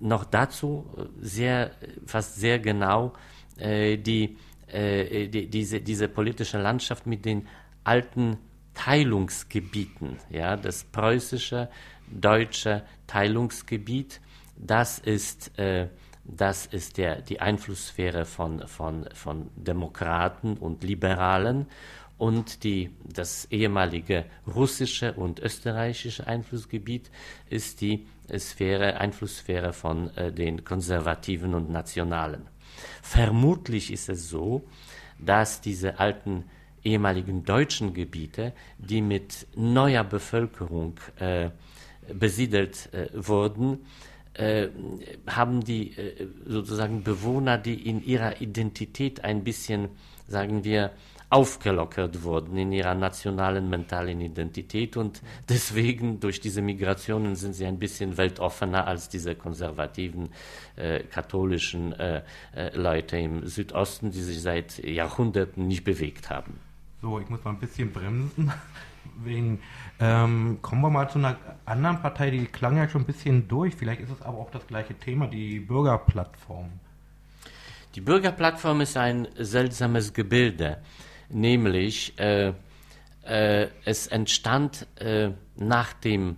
noch 0.00 0.24
dazu 0.24 0.86
äh, 0.96 1.02
sehr, 1.20 1.70
fast 2.06 2.36
sehr 2.36 2.58
genau 2.58 3.14
die, 3.60 4.36
die, 4.72 5.50
diese, 5.50 5.80
diese 5.80 6.06
politische 6.06 6.58
Landschaft 6.58 7.08
mit 7.08 7.24
den 7.24 7.48
alten 7.82 8.36
Teilungsgebieten. 8.78 10.18
Ja, 10.30 10.56
das 10.56 10.84
preußische, 10.84 11.68
deutsche 12.08 12.84
Teilungsgebiet, 13.08 14.20
das 14.56 15.00
ist, 15.00 15.50
das 16.24 16.66
ist 16.66 16.96
der, 16.96 17.20
die 17.20 17.40
Einflusssphäre 17.40 18.24
von, 18.24 18.66
von, 18.68 19.08
von 19.14 19.50
Demokraten 19.56 20.56
und 20.56 20.84
Liberalen 20.84 21.66
und 22.18 22.64
die, 22.64 22.90
das 23.04 23.46
ehemalige 23.46 24.26
russische 24.46 25.12
und 25.12 25.40
österreichische 25.40 26.26
Einflussgebiet 26.26 27.10
ist 27.48 27.80
die 27.80 28.06
Sphäre, 28.36 29.00
Einflusssphäre 29.00 29.72
von 29.72 30.14
äh, 30.16 30.32
den 30.32 30.64
Konservativen 30.64 31.54
und 31.54 31.70
Nationalen. 31.70 32.48
Vermutlich 33.02 33.92
ist 33.92 34.08
es 34.08 34.28
so, 34.28 34.64
dass 35.18 35.60
diese 35.60 35.98
alten 35.98 36.44
ehemaligen 36.88 37.44
deutschen 37.44 37.94
Gebiete, 37.94 38.52
die 38.78 39.02
mit 39.02 39.46
neuer 39.54 40.04
Bevölkerung 40.04 40.94
äh, 41.18 41.50
besiedelt 42.12 42.88
äh, 42.92 43.08
wurden, 43.14 43.86
äh, 44.34 44.68
haben 45.26 45.64
die 45.64 45.96
äh, 45.96 46.28
sozusagen 46.46 47.02
Bewohner, 47.02 47.58
die 47.58 47.88
in 47.88 48.04
ihrer 48.04 48.40
Identität 48.40 49.24
ein 49.24 49.44
bisschen, 49.44 49.88
sagen 50.26 50.64
wir, 50.64 50.92
aufgelockert 51.30 52.22
wurden 52.22 52.56
in 52.56 52.72
ihrer 52.72 52.94
nationalen 52.94 53.68
mentalen 53.68 54.20
Identität 54.20 54.96
und 54.96 55.20
deswegen 55.48 56.20
durch 56.20 56.40
diese 56.40 56.62
Migrationen 56.62 57.36
sind 57.36 57.52
sie 57.52 57.66
ein 57.66 57.78
bisschen 57.78 58.16
weltoffener 58.16 58.86
als 58.86 59.08
diese 59.08 59.34
konservativen 59.34 60.30
äh, 60.76 61.00
katholischen 61.00 61.92
äh, 61.92 62.22
äh, 62.54 62.74
Leute 62.74 63.18
im 63.18 63.46
Südosten, 63.46 64.10
die 64.10 64.22
sich 64.22 64.40
seit 64.40 64.82
Jahrhunderten 64.82 65.66
nicht 65.66 65.84
bewegt 65.84 66.30
haben. 66.30 66.60
So, 67.00 67.20
ich 67.20 67.28
muss 67.28 67.44
mal 67.44 67.52
ein 67.52 67.60
bisschen 67.60 67.92
bremsen. 67.92 68.52
Wegen, 69.24 69.60
ähm, 70.00 70.58
kommen 70.62 70.82
wir 70.82 70.90
mal 70.90 71.08
zu 71.08 71.18
einer 71.18 71.36
anderen 71.64 72.02
Partei, 72.02 72.30
die 72.30 72.46
klang 72.46 72.76
ja 72.76 72.88
schon 72.88 73.02
ein 73.02 73.06
bisschen 73.06 73.46
durch. 73.46 73.74
Vielleicht 73.76 74.00
ist 74.00 74.10
es 74.10 74.22
aber 74.22 74.38
auch 74.38 74.50
das 74.50 74.66
gleiche 74.66 74.94
Thema, 74.94 75.28
die 75.28 75.60
Bürgerplattform. 75.60 76.70
Die 77.94 78.00
Bürgerplattform 78.00 78.80
ist 78.80 78.96
ein 78.96 79.28
seltsames 79.36 80.12
Gebilde, 80.12 80.78
nämlich 81.30 82.18
äh, 82.18 82.52
äh, 83.22 83.68
es 83.84 84.08
entstand 84.08 84.86
äh, 84.96 85.30
nach, 85.56 85.92
dem, 85.92 86.36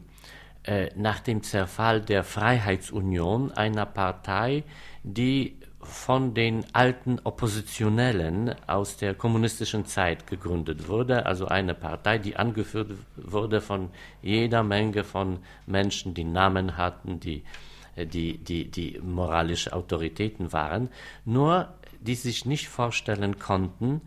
äh, 0.64 0.90
nach 0.94 1.20
dem 1.20 1.42
Zerfall 1.42 2.02
der 2.02 2.22
Freiheitsunion 2.22 3.52
einer 3.52 3.86
Partei, 3.86 4.64
die 5.02 5.56
von 5.90 6.34
den 6.34 6.64
alten 6.72 7.18
Oppositionellen 7.24 8.54
aus 8.66 8.96
der 8.96 9.14
kommunistischen 9.14 9.84
Zeit 9.84 10.26
gegründet 10.26 10.88
wurde, 10.88 11.26
also 11.26 11.46
eine 11.46 11.74
Partei, 11.74 12.18
die 12.18 12.36
angeführt 12.36 12.92
wurde 13.16 13.60
von 13.60 13.90
jeder 14.22 14.62
Menge 14.62 15.04
von 15.04 15.40
Menschen, 15.66 16.14
die 16.14 16.24
Namen 16.24 16.76
hatten, 16.76 17.20
die, 17.20 17.42
äh, 17.96 18.06
die, 18.06 18.38
die, 18.38 18.70
die 18.70 19.00
moralische 19.02 19.72
Autoritäten 19.72 20.52
waren, 20.52 20.88
nur 21.24 21.68
die 22.00 22.14
sich 22.14 22.46
nicht 22.46 22.68
vorstellen 22.68 23.38
konnten, 23.38 24.00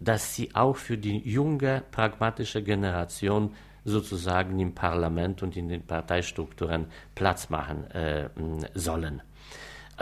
dass 0.00 0.34
sie 0.34 0.54
auch 0.54 0.76
für 0.76 0.98
die 0.98 1.18
junge, 1.18 1.82
pragmatische 1.90 2.62
Generation 2.62 3.54
sozusagen 3.84 4.60
im 4.60 4.74
Parlament 4.74 5.42
und 5.42 5.56
in 5.56 5.68
den 5.68 5.82
Parteistrukturen 5.82 6.86
Platz 7.14 7.48
machen 7.50 7.90
äh, 7.90 8.28
sollen. 8.74 9.22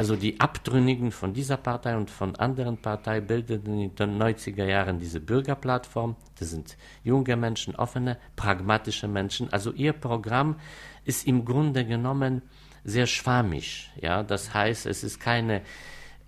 Also 0.01 0.17
die 0.17 0.41
Abtrünnigen 0.41 1.13
von 1.13 1.35
dieser 1.35 1.59
Partei 1.59 1.95
und 1.95 2.11
von 2.11 2.35
anderen 2.37 2.79
Parteien 2.79 3.27
bildeten 3.27 3.79
in 3.79 3.95
den 3.95 4.19
90er 4.19 4.65
Jahren 4.65 4.99
diese 4.99 5.21
Bürgerplattform. 5.21 6.17
Das 6.39 6.49
sind 6.49 6.79
junge 7.05 7.37
Menschen, 7.37 7.77
offene, 7.77 8.17
pragmatische 8.35 9.09
Menschen. 9.09 9.53
Also 9.53 9.73
ihr 9.73 9.93
Programm 9.93 10.59
ist 11.05 11.27
im 11.27 11.45
Grunde 11.45 11.85
genommen 11.85 12.41
sehr 12.83 13.07
schwammig. 13.07 13.91
Ja, 14.01 14.23
das 14.23 14.55
heißt, 14.55 14.87
es 14.87 15.05
ist 15.05 15.21
keine 15.21 15.61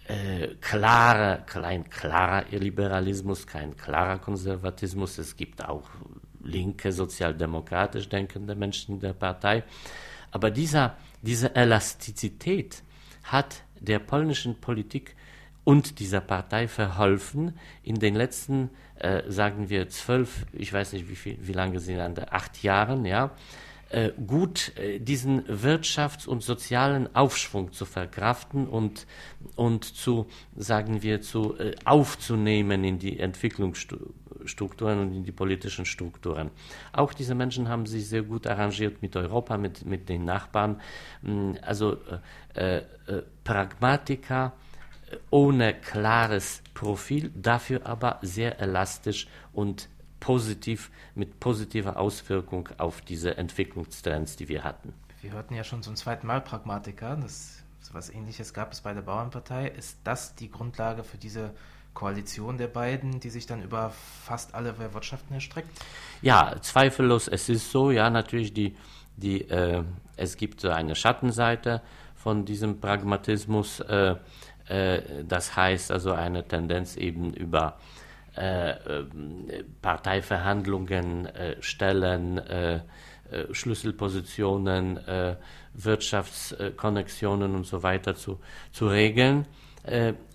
äh, 0.07 0.49
klare, 0.61 1.43
kein 1.47 1.89
klarer 1.89 2.45
Liberalismus, 2.51 3.47
kein 3.47 3.75
klarer 3.75 4.19
Konservatismus. 4.19 5.17
Es 5.17 5.35
gibt 5.35 5.65
auch 5.65 5.89
linke, 6.43 6.93
sozialdemokratisch 6.93 8.11
denkende 8.11 8.55
Menschen 8.55 8.97
in 8.97 9.01
der 9.01 9.15
Partei. 9.15 9.65
Aber 10.31 10.51
dieser, 10.51 10.99
diese 11.23 11.57
Elastizität, 11.57 12.83
hat 13.23 13.63
der 13.81 13.99
polnischen 13.99 14.61
Politik 14.61 15.17
und 15.65 16.01
dieser 16.01 16.21
Partei 16.21 16.67
verholfen, 16.69 17.59
in 17.83 17.97
den 17.97 18.15
letzten, 18.15 18.71
äh, 18.97 19.23
sagen 19.29 19.69
wir, 19.69 19.89
zwölf, 19.89 20.47
ich 20.53 20.73
weiß 20.73 20.93
nicht, 20.93 21.09
wie, 21.09 21.17
viel, 21.17 21.39
wie 21.41 21.53
lange 21.53 21.81
sind 21.81 22.01
an 22.01 22.15
der, 22.15 22.35
acht 22.35 22.63
Jahren, 22.63 23.05
ja, 23.05 23.31
äh, 23.91 24.11
gut 24.27 24.73
äh, 24.79 24.99
diesen 24.99 25.45
Wirtschafts- 25.47 26.27
und 26.27 26.43
sozialen 26.43 27.15
Aufschwung 27.15 27.73
zu 27.73 27.85
verkraften 27.85 28.67
und, 28.67 29.07
und 29.55 29.85
zu, 29.85 30.27
sagen 30.57 31.03
wir, 31.03 31.21
zu 31.21 31.59
äh, 31.59 31.75
aufzunehmen 31.85 32.85
in 32.85 32.99
die 32.99 33.19
Entwicklungsstrukturen 34.43 34.99
und 35.01 35.15
in 35.15 35.25
die 35.25 35.33
politischen 35.33 35.85
Strukturen. 35.85 36.51
Auch 36.93 37.13
diese 37.15 37.35
Menschen 37.35 37.69
haben 37.69 37.87
sich 37.87 38.09
sehr 38.09 38.23
gut 38.23 38.47
arrangiert 38.47 39.03
mit 39.03 39.17
Europa, 39.17 39.57
mit, 39.57 39.85
mit 39.87 40.09
den 40.09 40.25
Nachbarn. 40.25 40.81
Mm, 41.23 41.53
also 41.63 41.97
äh, 42.55 42.79
äh, 42.79 42.83
Pragmatiker 43.45 44.53
ohne 45.31 45.75
klares 45.75 46.63
Profil, 46.75 47.31
dafür 47.35 47.87
aber 47.87 48.19
sehr 48.23 48.61
elastisch 48.61 49.27
und 49.53 49.89
positiv, 50.21 50.91
mit 51.15 51.41
positiver 51.41 51.99
Auswirkung 51.99 52.69
auf 52.79 53.03
diese 53.03 53.37
Entwicklungstrends, 53.37 54.37
die 54.37 54.49
wir 54.49 54.65
hatten. 54.65 54.95
Wir 55.21 55.33
hörten 55.33 55.55
ja 55.55 55.65
schon 55.65 55.83
zum 55.83 55.97
zweiten 55.97 56.27
Mal 56.27 56.41
Pragmatiker, 56.41 57.17
das 57.17 57.63
etwas 57.89 58.09
ähnliches 58.09 58.55
gab 58.55 58.73
es 58.73 58.81
bei 58.81 58.95
der 58.95 59.03
Bauernpartei. 59.03 59.69
Ist 59.69 59.99
das 60.05 60.35
die 60.35 60.51
Grundlage 60.51 61.05
für 61.05 61.19
diese 61.19 61.51
Koalition 61.95 62.59
der 62.59 62.69
beiden, 62.69 63.21
die 63.21 63.31
sich 63.31 63.47
dann 63.47 63.63
über 63.63 63.91
fast 63.91 64.55
alle 64.55 64.79
Wirtschaften 64.79 65.35
erstreckt? 65.35 65.69
Ja, 66.23 66.57
zweifellos, 66.61 67.29
es 67.29 67.49
ist 67.49 67.71
so, 67.71 67.91
ja, 67.91 68.11
natürlich, 68.11 68.53
die, 68.55 68.77
die, 69.17 69.49
äh, 69.49 69.85
es 70.17 70.37
gibt 70.37 70.61
so 70.61 70.71
eine 70.71 70.95
Schattenseite 70.95 71.83
von 72.15 72.45
diesem 72.45 72.81
Pragmatismus, 72.81 73.81
äh, 73.81 74.17
äh, 74.69 75.25
das 75.25 75.57
heißt 75.57 75.91
also 75.91 76.13
eine 76.13 76.47
Tendenz 76.47 76.97
eben 76.97 77.35
über 77.35 77.79
äh, 78.37 78.71
äh, 78.71 79.05
Parteiverhandlungen 79.83 81.27
äh, 81.27 81.57
stellen, 81.61 82.83
Schlüsselpositionen, 83.51 85.01
Wirtschaftskonnexionen 85.73 87.55
und 87.55 87.67
so 87.67 87.83
weiter 87.83 88.15
zu, 88.15 88.39
zu 88.73 88.89
regeln. 88.89 89.47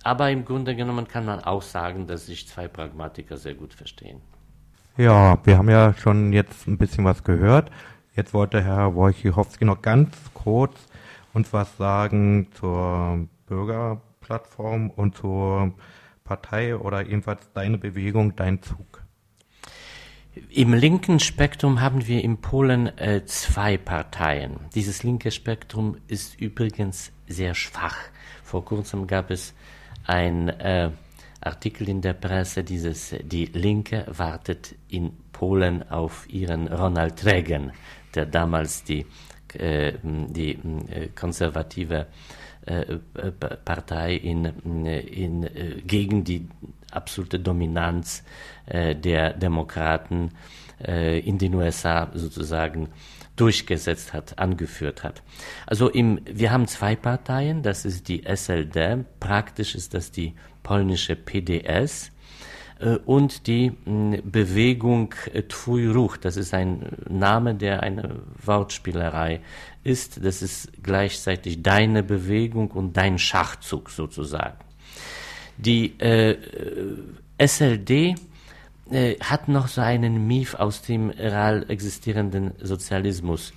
Aber 0.03 0.29
im 0.31 0.45
Grunde 0.45 0.75
genommen 0.75 1.07
kann 1.07 1.25
man 1.25 1.39
auch 1.39 1.61
sagen, 1.61 2.07
dass 2.07 2.25
sich 2.25 2.47
zwei 2.47 2.67
Pragmatiker 2.67 3.37
sehr 3.37 3.55
gut 3.55 3.73
verstehen. 3.73 4.21
Ja, 4.97 5.37
wir 5.45 5.57
haben 5.57 5.69
ja 5.69 5.93
schon 5.93 6.33
jetzt 6.33 6.67
ein 6.67 6.77
bisschen 6.77 7.05
was 7.05 7.23
gehört. 7.23 7.71
Jetzt 8.15 8.33
wollte 8.33 8.63
Herr 8.63 8.95
Wojciechowski 8.95 9.63
noch 9.63 9.81
ganz 9.81 10.15
kurz 10.33 10.75
uns 11.33 11.53
was 11.53 11.77
sagen 11.77 12.47
zur 12.53 13.27
Bürgerplattform 13.45 14.89
und 14.89 15.15
zur 15.15 15.73
Partei 16.23 16.75
oder 16.75 17.01
jedenfalls 17.05 17.51
deine 17.53 17.77
Bewegung, 17.77 18.35
dein 18.35 18.61
Zug? 18.61 19.03
Im 20.49 20.73
linken 20.73 21.19
Spektrum 21.19 21.81
haben 21.81 22.05
wir 22.07 22.23
in 22.23 22.41
Polen 22.41 22.87
äh, 22.97 23.25
zwei 23.25 23.77
Parteien. 23.77 24.59
Dieses 24.75 25.03
linke 25.03 25.31
Spektrum 25.31 25.97
ist 26.07 26.39
übrigens 26.39 27.11
sehr 27.27 27.55
schwach. 27.55 27.97
Vor 28.47 28.63
kurzem 28.63 29.07
gab 29.07 29.29
es 29.29 29.53
ein 30.05 30.47
äh, 30.47 30.89
Artikel 31.41 31.89
in 31.89 31.99
der 31.99 32.13
Presse, 32.13 32.63
dieses 32.63 33.13
Die 33.21 33.47
Linke 33.47 34.05
wartet 34.07 34.73
in 34.87 35.11
Polen 35.33 35.83
auf 35.91 36.25
ihren 36.29 36.69
Ronald 36.69 37.25
Reagan, 37.25 37.73
der 38.15 38.25
damals 38.25 38.85
die, 38.85 39.05
äh, 39.53 39.95
die 40.01 40.51
äh, 40.51 41.09
konservative 41.13 42.07
äh, 42.65 42.97
Partei 43.65 44.15
in, 44.15 44.45
in, 44.45 45.43
äh, 45.43 45.81
gegen 45.85 46.23
die 46.23 46.47
absolute 46.91 47.41
Dominanz 47.41 48.23
äh, 48.65 48.95
der 48.95 49.33
Demokraten 49.33 50.31
in 50.79 51.39
den 51.39 51.55
USA 51.55 52.11
sozusagen 52.13 52.89
durchgesetzt 53.37 54.13
hat, 54.13 54.37
angeführt 54.37 55.03
hat. 55.03 55.23
Also 55.65 55.89
im, 55.89 56.19
wir 56.25 56.51
haben 56.51 56.67
zwei 56.67 56.95
Parteien, 56.95 57.63
das 57.63 57.85
ist 57.85 58.09
die 58.09 58.23
SLD, 58.23 59.05
praktisch 59.19 59.75
ist 59.75 59.93
das 59.93 60.11
die 60.11 60.33
polnische 60.63 61.15
PDS, 61.15 62.11
äh, 62.79 62.97
und 63.05 63.47
die 63.47 63.71
Bewegung 64.23 65.13
äh, 65.33 65.41
Twój 65.41 65.91
Ruch, 65.91 66.17
das 66.17 66.37
ist 66.37 66.53
ein 66.53 66.97
Name, 67.09 67.55
der 67.55 67.83
eine 67.83 68.21
Wortspielerei 68.43 69.41
ist. 69.83 70.23
Das 70.23 70.41
ist 70.41 70.71
gleichzeitig 70.83 71.63
deine 71.63 72.03
Bewegung 72.03 72.71
und 72.71 72.97
dein 72.97 73.17
Schachzug 73.17 73.89
sozusagen. 73.89 74.57
Die 75.57 75.99
äh, 75.99 76.37
SLD 77.39 78.15
äh, 78.91 79.15
hat 79.19 79.47
noch 79.47 79.67
so 79.67 79.81
einen 79.81 80.27
Mief 80.27 80.55
aus 80.55 80.81
dem 80.81 81.09
real 81.09 81.65
existierenden 81.69 82.53
Sozialismus. 82.61 83.53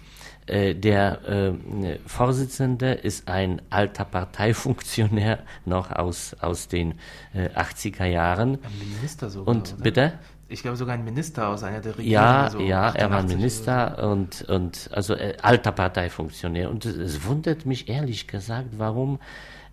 Äh, 0.47 0.75
der 0.75 1.29
äh, 1.29 1.99
Vorsitzende 2.07 2.93
ist 2.93 3.29
ein 3.29 3.63
alter 3.71 4.05
Parteifunktionär 4.05 5.41
noch 5.65 5.93
aus, 5.93 6.35
aus 6.41 6.67
den 6.67 6.95
äh, 7.35 7.49
80er 7.51 8.07
Jahren. 8.07 8.55
Ein 8.55 8.79
Minister 8.97 9.31
sogar, 9.31 9.55
Und 9.55 9.75
oder? 9.75 9.83
bitte? 9.83 10.13
Ich 10.49 10.63
glaube 10.63 10.77
sogar 10.77 10.95
ein 10.95 11.05
Minister 11.05 11.47
aus 11.47 11.63
einer 11.63 11.81
der 11.81 11.97
Regierungen. 11.97 12.11
Ja, 12.11 12.51
so 12.51 12.59
ja, 12.59 12.91
er 12.91 13.11
war 13.11 13.23
Minister 13.23 13.97
so. 13.97 14.07
und, 14.09 14.43
und 14.49 14.91
also 14.93 15.15
äh, 15.15 15.37
alter 15.41 15.71
Parteifunktionär. 15.71 16.69
Und 16.69 16.85
es 16.85 17.25
wundert 17.25 17.67
mich 17.67 17.89
ehrlich 17.89 18.27
gesagt, 18.27 18.71
warum 18.77 19.21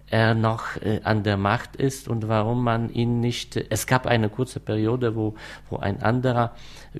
er 0.09 0.35
noch 0.35 0.77
äh, 0.81 1.01
an 1.03 1.23
der 1.23 1.37
Macht 1.37 1.75
ist 1.75 2.07
und 2.07 2.27
warum 2.27 2.63
man 2.63 2.89
ihn 2.89 3.19
nicht. 3.19 3.57
Es 3.69 3.87
gab 3.87 4.07
eine 4.07 4.29
kurze 4.29 4.59
Periode, 4.59 5.15
wo, 5.15 5.35
wo 5.69 5.77
ein 5.77 6.01
anderer 6.01 6.55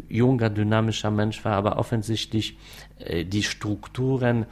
junger, 0.09 0.49
dynamischer 0.49 1.11
Mensch 1.11 1.43
war, 1.45 1.53
aber 1.53 1.77
offensichtlich 1.77 2.57
äh, 2.99 3.23
die 3.23 3.43
Strukturen 3.43 4.45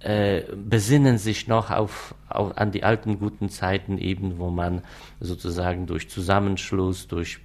äh, 0.00 0.42
besinnen 0.54 1.18
sich 1.18 1.48
noch 1.48 1.72
auf, 1.72 2.14
auf, 2.28 2.56
an 2.56 2.70
die 2.70 2.84
alten 2.84 3.18
guten 3.18 3.48
Zeiten 3.48 3.98
eben, 3.98 4.38
wo 4.38 4.48
man 4.48 4.82
sozusagen 5.18 5.86
durch 5.86 6.08
Zusammenschluss, 6.08 7.08
durch 7.08 7.40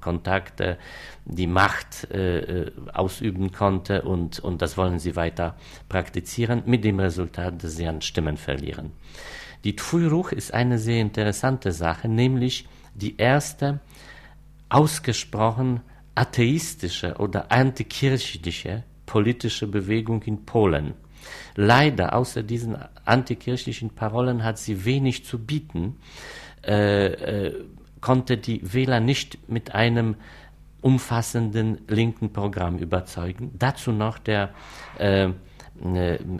Kontakte 0.00 0.78
die 1.26 1.46
Macht 1.46 2.10
äh, 2.10 2.38
äh, 2.38 2.72
ausüben 2.94 3.52
konnte 3.52 4.02
und, 4.02 4.40
und 4.40 4.62
das 4.62 4.78
wollen 4.78 5.00
sie 5.00 5.16
weiter 5.16 5.54
praktizieren, 5.90 6.62
mit 6.64 6.82
dem 6.82 6.98
Resultat, 6.98 7.62
dass 7.62 7.76
sie 7.76 7.86
an 7.86 8.00
Stimmen 8.00 8.38
verlieren. 8.38 8.92
Die 9.64 9.76
Tfuiruch 9.76 10.32
ist 10.32 10.52
eine 10.52 10.78
sehr 10.78 11.00
interessante 11.00 11.72
Sache, 11.72 12.08
nämlich 12.08 12.68
die 12.94 13.16
erste 13.16 13.80
ausgesprochen 14.68 15.80
atheistische 16.14 17.16
oder 17.18 17.50
antikirchliche 17.52 18.84
politische 19.06 19.66
Bewegung 19.66 20.22
in 20.22 20.44
Polen. 20.44 20.94
Leider, 21.54 22.14
außer 22.14 22.42
diesen 22.42 22.76
antikirchlichen 23.04 23.90
Parolen 23.90 24.42
hat 24.42 24.58
sie 24.58 24.84
wenig 24.84 25.24
zu 25.24 25.38
bieten, 25.38 25.96
äh, 26.66 27.06
äh, 27.46 27.64
konnte 28.00 28.36
die 28.36 28.60
Wähler 28.72 29.00
nicht 29.00 29.48
mit 29.48 29.74
einem 29.74 30.16
umfassenden 30.80 31.82
linken 31.86 32.32
Programm 32.32 32.78
überzeugen. 32.78 33.52
Dazu 33.58 33.92
noch 33.92 34.18
der 34.18 34.52
äh 34.98 35.30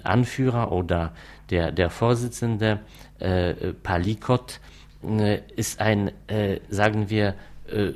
Anführer 0.04 0.72
oder 0.72 1.12
der, 1.50 1.72
der 1.72 1.90
Vorsitzende 1.90 2.80
äh, 3.18 3.54
Palikot 3.82 4.60
äh, 5.04 5.40
ist 5.56 5.80
ein, 5.80 6.12
äh, 6.28 6.60
sagen 6.68 7.10
wir, 7.10 7.34
äh, 7.66 7.92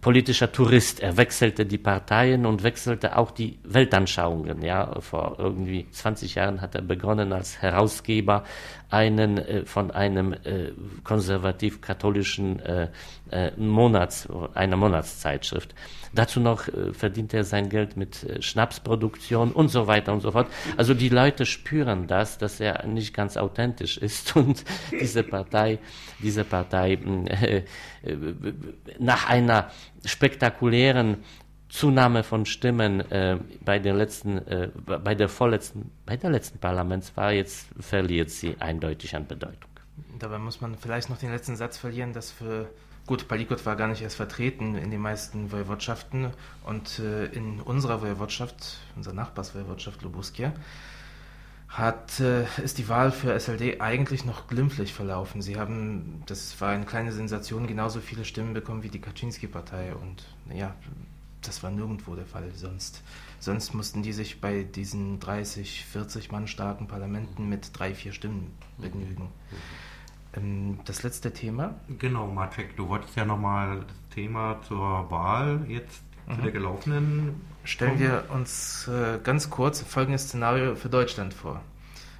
politischer 0.00 0.50
Tourist. 0.50 1.00
Er 1.00 1.16
wechselte 1.16 1.66
die 1.66 1.78
Parteien 1.78 2.46
und 2.46 2.62
wechselte 2.62 3.16
auch 3.16 3.30
die 3.30 3.58
Weltanschauungen. 3.64 4.62
Ja, 4.62 5.00
vor 5.00 5.36
irgendwie 5.38 5.86
20 5.90 6.34
Jahren 6.34 6.60
hat 6.60 6.74
er 6.74 6.82
begonnen 6.82 7.32
als 7.32 7.62
Herausgeber 7.62 8.44
einen 8.90 9.38
äh, 9.38 9.64
von 9.64 9.90
einem 9.90 10.32
äh, 10.32 10.72
konservativ-katholischen 11.04 12.60
äh, 12.60 12.88
äh, 13.30 13.52
Monats, 13.56 14.28
einer 14.54 14.76
Monatszeitschrift. 14.76 15.74
Dazu 16.14 16.40
noch 16.40 16.68
äh, 16.68 16.92
verdient 16.92 17.32
er 17.32 17.44
sein 17.44 17.68
Geld 17.68 17.96
mit 17.96 18.24
äh, 18.24 18.42
Schnapsproduktion 18.42 19.52
und 19.52 19.68
so 19.68 19.86
weiter 19.86 20.12
und 20.12 20.20
so 20.20 20.32
fort. 20.32 20.48
Also 20.76 20.94
die 20.94 21.08
Leute 21.08 21.46
spüren 21.46 22.06
das, 22.06 22.38
dass 22.38 22.60
er 22.60 22.86
nicht 22.86 23.14
ganz 23.14 23.36
authentisch 23.36 23.96
ist 23.98 24.36
und 24.36 24.64
diese 24.90 25.22
Partei, 25.22 25.78
diese 26.20 26.44
Partei 26.44 26.92
äh, 27.30 27.62
nach 28.98 29.28
einer 29.28 29.70
spektakulären 30.04 31.18
Zunahme 31.72 32.22
von 32.22 32.44
Stimmen 32.44 33.00
äh, 33.10 33.38
bei 33.64 33.78
der 33.78 33.94
letzten, 33.94 34.36
äh, 34.46 34.68
bei 34.84 35.14
der 35.14 35.30
vorletzten, 35.30 35.90
bei 36.04 36.18
der 36.18 36.28
letzten 36.28 36.58
Parlamentswahl 36.58 37.32
jetzt 37.32 37.68
verliert 37.80 38.28
sie 38.28 38.56
eindeutig 38.60 39.16
an 39.16 39.26
Bedeutung. 39.26 39.70
Dabei 40.18 40.38
muss 40.38 40.60
man 40.60 40.76
vielleicht 40.76 41.08
noch 41.08 41.16
den 41.16 41.32
letzten 41.32 41.56
Satz 41.56 41.78
verlieren, 41.78 42.12
dass 42.12 42.30
für 42.30 42.68
Gut, 43.06 43.26
Palikot 43.26 43.66
war 43.66 43.74
gar 43.74 43.88
nicht 43.88 44.00
erst 44.00 44.16
vertreten 44.16 44.76
in 44.76 44.90
den 44.90 45.00
meisten 45.00 45.50
Woiwodschaften 45.50 46.30
und 46.64 47.00
äh, 47.00 47.26
in 47.26 47.60
unserer 47.60 48.00
Woiwodschaft, 48.00 48.78
unserer 48.94 49.14
Nachbarswoiwodschaft 49.14 50.02
Lubuskia, 50.02 50.52
hat, 51.68 52.20
äh, 52.20 52.44
ist 52.62 52.78
die 52.78 52.88
Wahl 52.88 53.10
für 53.10 53.38
SLD 53.38 53.80
eigentlich 53.80 54.24
noch 54.24 54.46
glimpflich 54.46 54.92
verlaufen. 54.92 55.42
Sie 55.42 55.58
haben, 55.58 56.22
das 56.26 56.60
war 56.60 56.70
eine 56.70 56.84
kleine 56.84 57.12
Sensation, 57.12 57.66
genauso 57.66 58.00
viele 58.00 58.24
Stimmen 58.24 58.54
bekommen 58.54 58.84
wie 58.84 58.88
die 58.88 59.00
Kaczynski-Partei 59.00 59.94
und 59.96 60.24
naja, 60.46 60.74
das 61.40 61.64
war 61.64 61.72
nirgendwo 61.72 62.14
der 62.14 62.26
Fall 62.26 62.52
sonst. 62.54 63.02
Sonst 63.40 63.74
mussten 63.74 64.04
die 64.04 64.12
sich 64.12 64.40
bei 64.40 64.62
diesen 64.62 65.18
30, 65.18 65.84
40 65.86 66.30
Mann 66.30 66.46
starken 66.46 66.86
Parlamenten 66.86 67.48
mit 67.48 67.76
drei, 67.76 67.94
vier 67.94 68.12
Stimmen 68.12 68.52
begnügen. 68.78 69.24
Mhm. 69.24 69.91
Ähm, 70.34 70.78
das 70.84 71.02
letzte 71.02 71.32
Thema? 71.32 71.74
Genau, 71.98 72.26
Maciek, 72.26 72.76
du 72.76 72.88
wolltest 72.88 73.16
ja 73.16 73.24
nochmal 73.24 73.80
das 73.80 74.14
Thema 74.14 74.60
zur 74.62 75.10
Wahl 75.10 75.64
jetzt 75.68 76.02
mhm. 76.26 76.34
zu 76.34 76.42
der 76.42 76.52
gelaufenen. 76.52 77.40
Stellen 77.64 77.98
wir 77.98 78.24
uns 78.30 78.88
äh, 78.88 79.18
ganz 79.22 79.50
kurz 79.50 79.82
folgendes 79.82 80.24
Szenario 80.24 80.74
für 80.74 80.88
Deutschland 80.88 81.32
vor. 81.32 81.60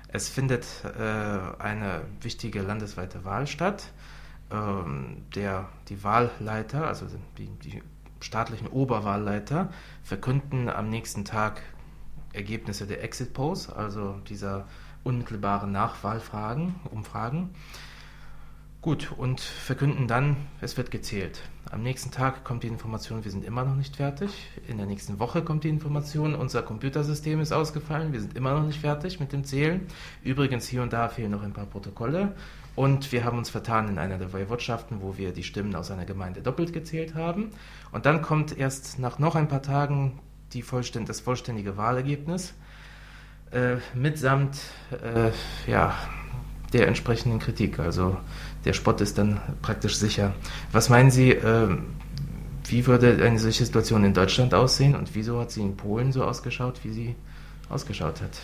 Es 0.08 0.28
findet 0.28 0.66
äh, 0.84 1.62
eine 1.62 2.02
wichtige 2.20 2.60
landesweite 2.62 3.24
Wahl 3.24 3.46
statt. 3.46 3.92
Ähm, 4.50 5.24
der, 5.34 5.68
die 5.88 6.04
Wahlleiter, 6.04 6.86
also 6.86 7.06
die, 7.38 7.46
die 7.46 7.82
staatlichen 8.20 8.68
Oberwahlleiter, 8.68 9.70
verkünden 10.02 10.68
am 10.68 10.90
nächsten 10.90 11.24
Tag 11.24 11.62
Ergebnisse 12.32 12.86
der 12.86 13.02
Exit 13.02 13.32
Polls, 13.32 13.68
also 13.70 14.20
dieser 14.28 14.66
unmittelbaren 15.02 15.72
Nachwahlfragen, 15.72 16.74
Umfragen. 16.90 17.54
Gut, 18.82 19.12
und 19.16 19.40
verkünden 19.40 20.08
dann, 20.08 20.34
es 20.60 20.76
wird 20.76 20.90
gezählt. 20.90 21.40
Am 21.70 21.84
nächsten 21.84 22.10
Tag 22.10 22.42
kommt 22.42 22.64
die 22.64 22.66
Information, 22.66 23.22
wir 23.22 23.30
sind 23.30 23.44
immer 23.44 23.64
noch 23.64 23.76
nicht 23.76 23.94
fertig. 23.94 24.32
In 24.66 24.76
der 24.76 24.86
nächsten 24.86 25.20
Woche 25.20 25.42
kommt 25.42 25.62
die 25.62 25.68
Information, 25.68 26.34
unser 26.34 26.62
Computersystem 26.62 27.40
ist 27.40 27.52
ausgefallen, 27.52 28.12
wir 28.12 28.20
sind 28.20 28.36
immer 28.36 28.54
noch 28.54 28.66
nicht 28.66 28.80
fertig 28.80 29.20
mit 29.20 29.32
dem 29.32 29.44
Zählen. 29.44 29.86
Übrigens, 30.24 30.66
hier 30.66 30.82
und 30.82 30.92
da 30.92 31.08
fehlen 31.08 31.30
noch 31.30 31.44
ein 31.44 31.52
paar 31.52 31.66
Protokolle. 31.66 32.34
Und 32.74 33.12
wir 33.12 33.24
haben 33.24 33.38
uns 33.38 33.50
vertan 33.50 33.86
in 33.86 33.98
einer 33.98 34.18
der 34.18 34.32
Woiwodschaften, 34.32 35.00
wo 35.00 35.16
wir 35.16 35.30
die 35.30 35.44
Stimmen 35.44 35.76
aus 35.76 35.92
einer 35.92 36.04
Gemeinde 36.04 36.42
doppelt 36.42 36.72
gezählt 36.72 37.14
haben. 37.14 37.50
Und 37.92 38.04
dann 38.04 38.20
kommt 38.20 38.58
erst 38.58 38.98
nach 38.98 39.20
noch 39.20 39.36
ein 39.36 39.46
paar 39.46 39.62
Tagen 39.62 40.18
die 40.54 40.62
vollständ 40.62 41.08
das 41.08 41.20
vollständige 41.20 41.76
Wahlergebnis 41.76 42.52
äh, 43.52 43.76
mitsamt 43.94 44.58
äh, 44.90 45.30
ja, 45.70 45.94
der 46.72 46.88
entsprechenden 46.88 47.38
Kritik. 47.38 47.78
Also 47.78 48.16
der 48.64 48.72
Spott 48.72 49.00
ist 49.00 49.18
dann 49.18 49.40
praktisch 49.60 49.96
sicher. 49.96 50.34
Was 50.70 50.88
meinen 50.88 51.10
Sie, 51.10 51.30
äh, 51.30 51.76
wie 52.66 52.86
würde 52.86 53.24
eine 53.24 53.38
solche 53.38 53.64
Situation 53.64 54.04
in 54.04 54.14
Deutschland 54.14 54.54
aussehen 54.54 54.94
und 54.94 55.14
wieso 55.14 55.40
hat 55.40 55.50
sie 55.50 55.62
in 55.62 55.76
Polen 55.76 56.12
so 56.12 56.24
ausgeschaut, 56.24 56.84
wie 56.84 56.90
sie 56.90 57.16
ausgeschaut 57.68 58.20
hat? 58.20 58.38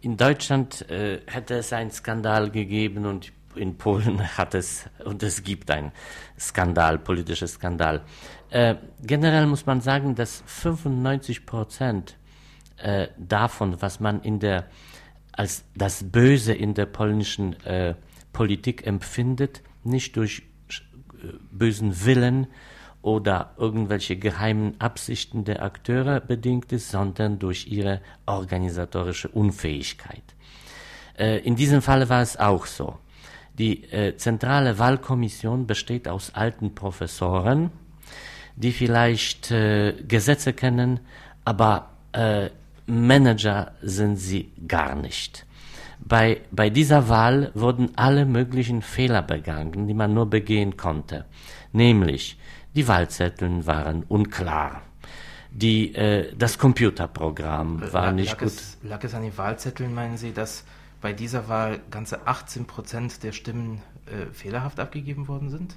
In 0.00 0.16
Deutschland 0.16 0.88
äh, 0.90 1.20
hätte 1.26 1.54
es 1.54 1.72
einen 1.72 1.90
Skandal 1.90 2.50
gegeben 2.50 3.06
und 3.06 3.32
in 3.54 3.78
Polen 3.78 4.20
hat 4.38 4.54
es 4.54 4.84
und 5.04 5.22
es 5.22 5.42
gibt 5.42 5.70
einen 5.70 5.92
Skandal, 6.38 6.98
politischer 6.98 7.46
Skandal. 7.46 8.02
Äh, 8.50 8.76
generell 9.02 9.46
muss 9.46 9.66
man 9.66 9.80
sagen, 9.80 10.14
dass 10.14 10.42
95 10.46 11.46
Prozent 11.46 12.16
äh, 12.76 13.08
davon, 13.16 13.80
was 13.80 13.98
man 13.98 14.20
in 14.22 14.38
der 14.38 14.66
als 15.32 15.64
das 15.74 16.02
Böse 16.02 16.54
in 16.54 16.74
der 16.74 16.86
polnischen 16.86 17.62
äh, 17.64 17.94
Politik 18.36 18.86
empfindet, 18.86 19.62
nicht 19.82 20.14
durch 20.16 20.42
äh, 20.68 21.28
bösen 21.50 22.04
Willen 22.04 22.48
oder 23.00 23.54
irgendwelche 23.56 24.16
geheimen 24.16 24.78
Absichten 24.78 25.44
der 25.44 25.62
Akteure 25.62 26.20
bedingt 26.20 26.70
ist, 26.70 26.90
sondern 26.90 27.38
durch 27.38 27.66
ihre 27.66 28.02
organisatorische 28.26 29.28
Unfähigkeit. 29.28 30.22
Äh, 31.18 31.38
in 31.38 31.56
diesem 31.56 31.80
Fall 31.80 32.10
war 32.10 32.20
es 32.20 32.36
auch 32.36 32.66
so. 32.66 32.98
Die 33.58 33.84
äh, 33.84 34.18
zentrale 34.18 34.78
Wahlkommission 34.78 35.66
besteht 35.66 36.06
aus 36.06 36.34
alten 36.34 36.74
Professoren, 36.74 37.70
die 38.54 38.72
vielleicht 38.72 39.48
Gesetze 39.48 40.54
kennen, 40.54 41.00
aber 41.44 41.90
Manager 42.86 43.72
sind 43.82 44.16
sie 44.16 44.50
gar 44.66 44.94
nicht. 44.94 45.45
Bei, 45.98 46.40
bei 46.50 46.70
dieser 46.70 47.08
Wahl 47.08 47.50
wurden 47.54 47.90
alle 47.96 48.26
möglichen 48.26 48.82
Fehler 48.82 49.22
begangen, 49.22 49.86
die 49.86 49.94
man 49.94 50.14
nur 50.14 50.30
begehen 50.30 50.76
konnte. 50.76 51.24
Nämlich, 51.72 52.38
die 52.74 52.86
Wahlzettel 52.86 53.66
waren 53.66 54.04
unklar. 54.04 54.82
Die, 55.50 55.94
äh, 55.94 56.34
das 56.36 56.58
Computerprogramm 56.58 57.80
war 57.92 58.06
lag, 58.06 58.12
nicht 58.12 58.32
lag 58.32 58.38
gut. 58.38 58.48
Es, 58.48 58.78
lag 58.82 59.02
es 59.02 59.14
an 59.14 59.22
den 59.22 59.36
Wahlzetteln, 59.36 59.94
meinen 59.94 60.18
Sie, 60.18 60.32
dass 60.32 60.64
bei 61.00 61.12
dieser 61.12 61.48
Wahl 61.48 61.80
ganze 61.90 62.26
18 62.26 62.66
Prozent 62.66 63.22
der 63.22 63.32
Stimmen 63.32 63.80
äh, 64.06 64.32
fehlerhaft 64.32 64.78
abgegeben 64.80 65.28
worden 65.28 65.50
sind? 65.50 65.76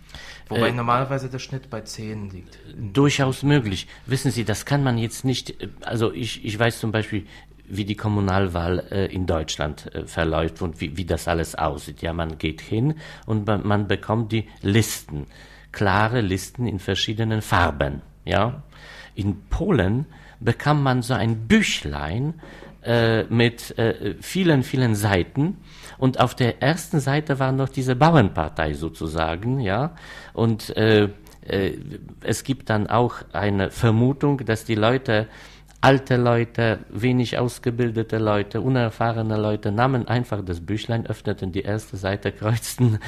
Wobei 0.50 0.70
äh, 0.70 0.72
normalerweise 0.72 1.30
der 1.30 1.40
Schnitt 1.40 1.70
bei 1.70 1.82
10 1.82 2.30
liegt. 2.30 2.60
Durchaus 2.78 3.44
möglich. 3.44 3.88
Wissen 4.06 4.32
Sie, 4.32 4.44
das 4.44 4.66
kann 4.66 4.84
man 4.84 4.98
jetzt 4.98 5.26
nicht, 5.26 5.62
äh, 5.62 5.70
also 5.82 6.12
ich, 6.12 6.46
ich 6.46 6.58
weiß 6.58 6.80
zum 6.80 6.92
Beispiel, 6.92 7.26
wie 7.70 7.86
die 7.86 7.96
Kommunalwahl 7.96 8.80
äh, 8.92 9.06
in 9.06 9.26
Deutschland 9.26 9.94
äh, 9.94 10.06
verläuft 10.06 10.62
und 10.62 10.82
wie, 10.82 10.98
wie 10.98 11.06
das 11.06 11.28
alles 11.28 11.56
aussieht. 11.56 12.02
Ja, 12.02 12.14
man 12.14 12.38
geht 12.38 12.62
hin 12.62 12.96
und 13.26 13.48
man, 13.48 13.88
bekommt 13.88 14.32
die 14.32 14.48
Listen, 14.62 15.28
klare 15.72 16.22
Listen 16.22 16.66
in 16.66 16.80
verschiedenen 16.80 17.42
Farben. 17.42 18.02
Ja, 18.26 18.64
in 19.16 19.42
Polen 19.50 20.06
bekam 20.40 20.84
man 20.84 21.02
so 21.02 21.14
ein 21.14 21.48
Büchlein 21.48 22.36
äh, 22.84 23.24
mit 23.24 23.78
äh, 23.78 24.16
vielen, 24.22 24.64
vielen 24.64 24.96
Seiten. 24.96 25.58
Und 25.98 26.20
auf 26.20 26.34
der 26.36 26.62
ersten 26.62 27.00
Seite 27.00 27.40
war 27.40 27.52
noch 27.52 27.70
diese 27.70 27.96
Bauernpartei 27.96 28.74
sozusagen, 28.74 29.60
ja. 29.60 29.96
Und 30.34 30.76
äh, 30.78 31.10
äh, 31.42 31.74
es 32.22 32.44
gibt 32.44 32.70
dann 32.70 32.88
auch 32.88 33.16
eine 33.34 33.72
Vermutung, 33.72 34.46
dass 34.46 34.64
die 34.64 34.76
Leute 34.76 35.28
alte 35.82 36.18
Leute, 36.18 36.80
wenig 36.90 37.38
ausgebildete 37.38 38.18
Leute, 38.18 38.62
unerfahrene 38.62 39.38
Leute 39.38 39.72
nahmen 39.72 40.08
einfach 40.08 40.44
das 40.44 40.60
Büchlein, 40.60 41.06
öffneten 41.06 41.52
die 41.52 41.62
erste 41.62 41.96
Seite, 41.96 42.32
kreuzten 42.40 43.00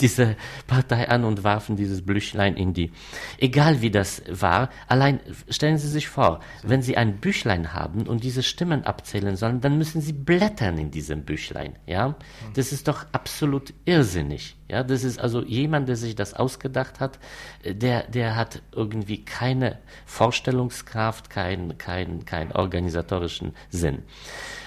diese 0.00 0.36
Partei 0.66 1.08
an 1.08 1.24
und 1.24 1.42
warfen 1.42 1.76
dieses 1.76 2.02
Büchlein 2.02 2.56
in 2.56 2.72
die. 2.72 2.92
Egal 3.38 3.82
wie 3.82 3.90
das 3.90 4.22
war, 4.28 4.70
allein 4.86 5.20
stellen 5.48 5.78
Sie 5.78 5.88
sich 5.88 6.08
vor, 6.08 6.40
wenn 6.62 6.82
Sie 6.82 6.96
ein 6.96 7.18
Büchlein 7.18 7.72
haben 7.72 8.06
und 8.06 8.22
diese 8.22 8.42
Stimmen 8.42 8.84
abzählen 8.84 9.36
sollen, 9.36 9.60
dann 9.60 9.76
müssen 9.76 10.00
Sie 10.00 10.12
blättern 10.12 10.78
in 10.78 10.90
diesem 10.90 11.24
Büchlein, 11.24 11.74
ja? 11.86 12.16
Das 12.54 12.72
ist 12.72 12.86
doch 12.86 13.06
absolut 13.12 13.74
irrsinnig. 13.84 14.59
Ja, 14.70 14.84
das 14.84 15.02
ist 15.02 15.18
also 15.18 15.42
jemand, 15.42 15.88
der 15.88 15.96
sich 15.96 16.14
das 16.14 16.32
ausgedacht 16.32 17.00
hat, 17.00 17.18
der, 17.64 18.04
der 18.04 18.36
hat 18.36 18.62
irgendwie 18.70 19.24
keine 19.24 19.78
Vorstellungskraft, 20.06 21.28
keinen 21.28 21.76
kein, 21.76 22.24
kein 22.24 22.52
organisatorischen 22.52 23.56
Sinn. 23.70 24.04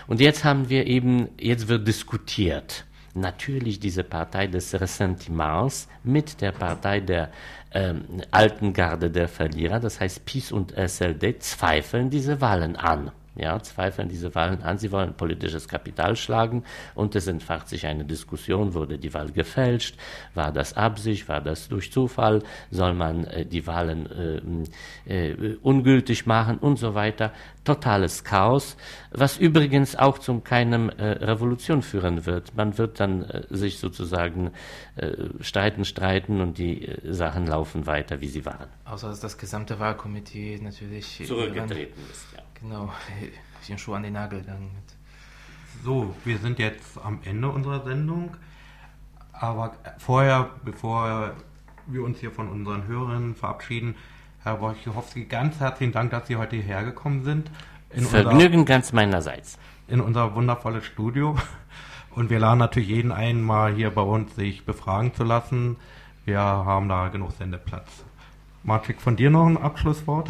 Und 0.06 0.20
jetzt 0.20 0.44
haben 0.44 0.68
wir 0.68 0.88
eben, 0.88 1.30
jetzt 1.40 1.70
wird 1.70 1.88
diskutiert. 1.88 2.84
Natürlich 3.14 3.80
diese 3.80 4.04
Partei 4.04 4.48
des 4.48 4.74
Ressentiments 4.74 5.88
mit 6.04 6.42
der 6.42 6.52
Partei 6.52 7.00
der 7.00 7.32
ähm, 7.72 8.04
alten 8.30 8.74
Garde 8.74 9.10
der 9.10 9.30
Verlierer, 9.30 9.80
das 9.80 10.02
heißt 10.02 10.26
PiS 10.26 10.52
und 10.52 10.74
SLD, 10.74 11.42
zweifeln 11.42 12.10
diese 12.10 12.42
Wahlen 12.42 12.76
an 12.76 13.12
ja, 13.36 13.60
zweifeln 13.60 14.10
diese 14.10 14.34
Wahlen 14.36 14.62
an. 14.62 14.78
Sie 14.78 14.92
wollen 14.92 15.14
politisches 15.16 15.68
Kapital 15.68 16.16
schlagen 16.16 16.64
und 16.96 17.16
es 17.16 17.28
entfacht 17.28 17.68
sich 17.68 17.86
eine 17.88 18.06
Diskussion, 18.06 18.74
wurde 18.74 18.98
die 18.98 19.14
Wahl 19.14 19.32
gefälscht, 19.32 19.98
war 20.34 20.52
das 20.52 20.76
Absicht, 20.76 21.28
war 21.28 21.42
das 21.42 21.68
durch 21.68 21.92
Zufall, 21.92 22.44
soll 22.70 22.94
man 22.94 23.26
äh, 23.26 23.46
die 23.46 23.66
Wahlen 23.66 24.66
äh, 25.08 25.32
äh, 25.32 25.58
ungültig 25.62 26.26
machen 26.26 26.58
und 26.58 26.78
so 26.78 26.94
weiter. 26.94 27.32
Totales 27.64 28.24
Chaos, 28.24 28.76
was 29.12 29.38
übrigens 29.38 29.96
auch 29.96 30.20
zu 30.20 30.40
keinem 30.42 30.90
äh, 30.90 31.04
Revolution 31.04 31.82
führen 31.82 32.26
wird. 32.26 32.56
Man 32.56 32.78
wird 32.78 33.00
dann 33.00 33.24
äh, 33.24 33.44
sich 33.50 33.80
sozusagen 33.80 34.52
äh, 34.96 35.12
streiten, 35.40 35.86
streiten 35.86 36.42
und 36.42 36.58
die 36.58 36.90
Sachen 37.10 37.48
laufen 37.48 37.88
weiter, 37.88 38.20
wie 38.22 38.28
sie 38.28 38.46
waren. 38.46 38.68
Außer 38.86 39.10
dass 39.10 39.22
das 39.22 39.38
gesamte 39.38 39.80
Wahlkomitee 39.80 40.60
natürlich 40.62 41.24
zurückgetreten 41.26 42.02
ist. 42.12 42.28
Ja. 42.36 42.44
Genau, 42.62 42.92
ich 43.62 43.68
bin 43.68 43.78
schon 43.78 43.96
an 43.96 44.04
den 44.04 44.14
Nagel 44.14 44.42
gegangen. 44.42 44.72
So, 45.84 46.16
wir 46.24 46.38
sind 46.38 46.60
jetzt 46.60 46.98
am 47.04 47.20
Ende 47.24 47.50
unserer 47.50 47.84
Sendung. 47.84 48.36
Aber 49.34 49.74
vorher, 49.98 50.50
bevor 50.64 51.34
wir 51.88 52.04
uns 52.04 52.20
hier 52.20 52.32
von 52.32 52.48
unseren 52.48 52.88
Hörern 52.88 53.36
verabschieden, 53.36 53.96
Herr 54.44 54.62
Wojciechowski, 54.62 55.26
ganz 55.26 55.60
herzlichen 55.60 55.92
Dank, 55.92 56.12
dass 56.12 56.28
Sie 56.28 56.36
heute 56.36 56.56
hierher 56.56 56.84
gekommen 56.84 57.24
sind. 57.24 57.50
In 57.90 58.06
Vergnügen 58.06 58.60
unser, 58.60 58.66
ganz 58.66 58.94
meinerseits. 58.94 59.58
In 59.88 60.02
unser 60.02 60.36
wundervolles 60.36 60.86
Studio. 60.86 61.36
Und 62.12 62.30
wir 62.30 62.40
laden 62.40 62.60
natürlich 62.60 62.90
jeden 62.90 63.12
ein, 63.12 63.42
mal 63.42 63.74
hier 63.74 63.90
bei 63.90 64.02
uns 64.02 64.36
sich 64.36 64.66
befragen 64.66 65.14
zu 65.14 65.24
lassen. 65.24 65.78
Wir 66.26 66.40
haben 66.40 66.88
da 66.88 67.08
genug 67.10 67.32
Sendeplatz. 67.32 68.04
Marcik, 68.64 69.02
von 69.02 69.16
dir 69.16 69.30
noch 69.30 69.46
ein 69.46 69.58
Abschlusswort? 69.58 70.30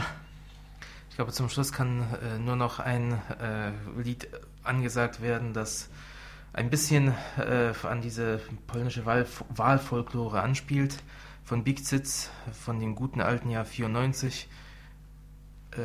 Ich 1.13 1.17
glaube, 1.17 1.31
zum 1.31 1.47
Schluss 1.47 1.71
kann 1.71 2.01
äh, 2.23 2.39
nur 2.39 2.55
noch 2.55 2.79
ein 2.79 3.11
äh, 3.39 3.69
Lied 4.01 4.29
angesagt 4.63 5.21
werden, 5.21 5.53
das 5.53 5.91
ein 6.53 6.71
bisschen 6.71 7.13
äh, 7.37 7.71
an 7.83 8.01
diese 8.01 8.39
polnische 8.65 9.05
Wahl 9.05 9.27
Wahlfolklore 9.49 10.41
anspielt. 10.41 10.97
Von 11.43 11.63
Big 11.63 11.85
Zitz, 11.85 12.31
von 12.51 12.79
dem 12.79 12.95
guten 12.95 13.21
alten 13.21 13.51
Jahr 13.51 13.63
94. 13.63 14.49
Äh, 15.73 15.77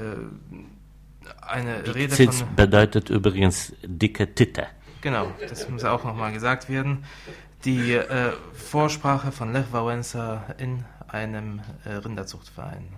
eine 1.43 1.81
Big 1.81 1.95
Rede 1.95 2.15
Zitz 2.15 2.39
von, 2.39 2.57
bedeutet 2.57 3.11
übrigens 3.11 3.75
dicke 3.83 4.35
Titte. 4.35 4.67
Genau, 5.03 5.31
das 5.47 5.69
muss 5.69 5.85
auch 5.85 6.05
nochmal 6.05 6.33
gesagt 6.33 6.71
werden. 6.71 7.05
Die 7.67 7.93
äh, 7.93 8.33
Vorsprache 8.55 9.31
von 9.31 9.53
Lech 9.53 9.67
Wałęsa 9.73 10.55
in 10.57 10.87
einem 11.07 11.61
äh, 11.85 11.91
Rinderzuchtverein. 11.91 12.89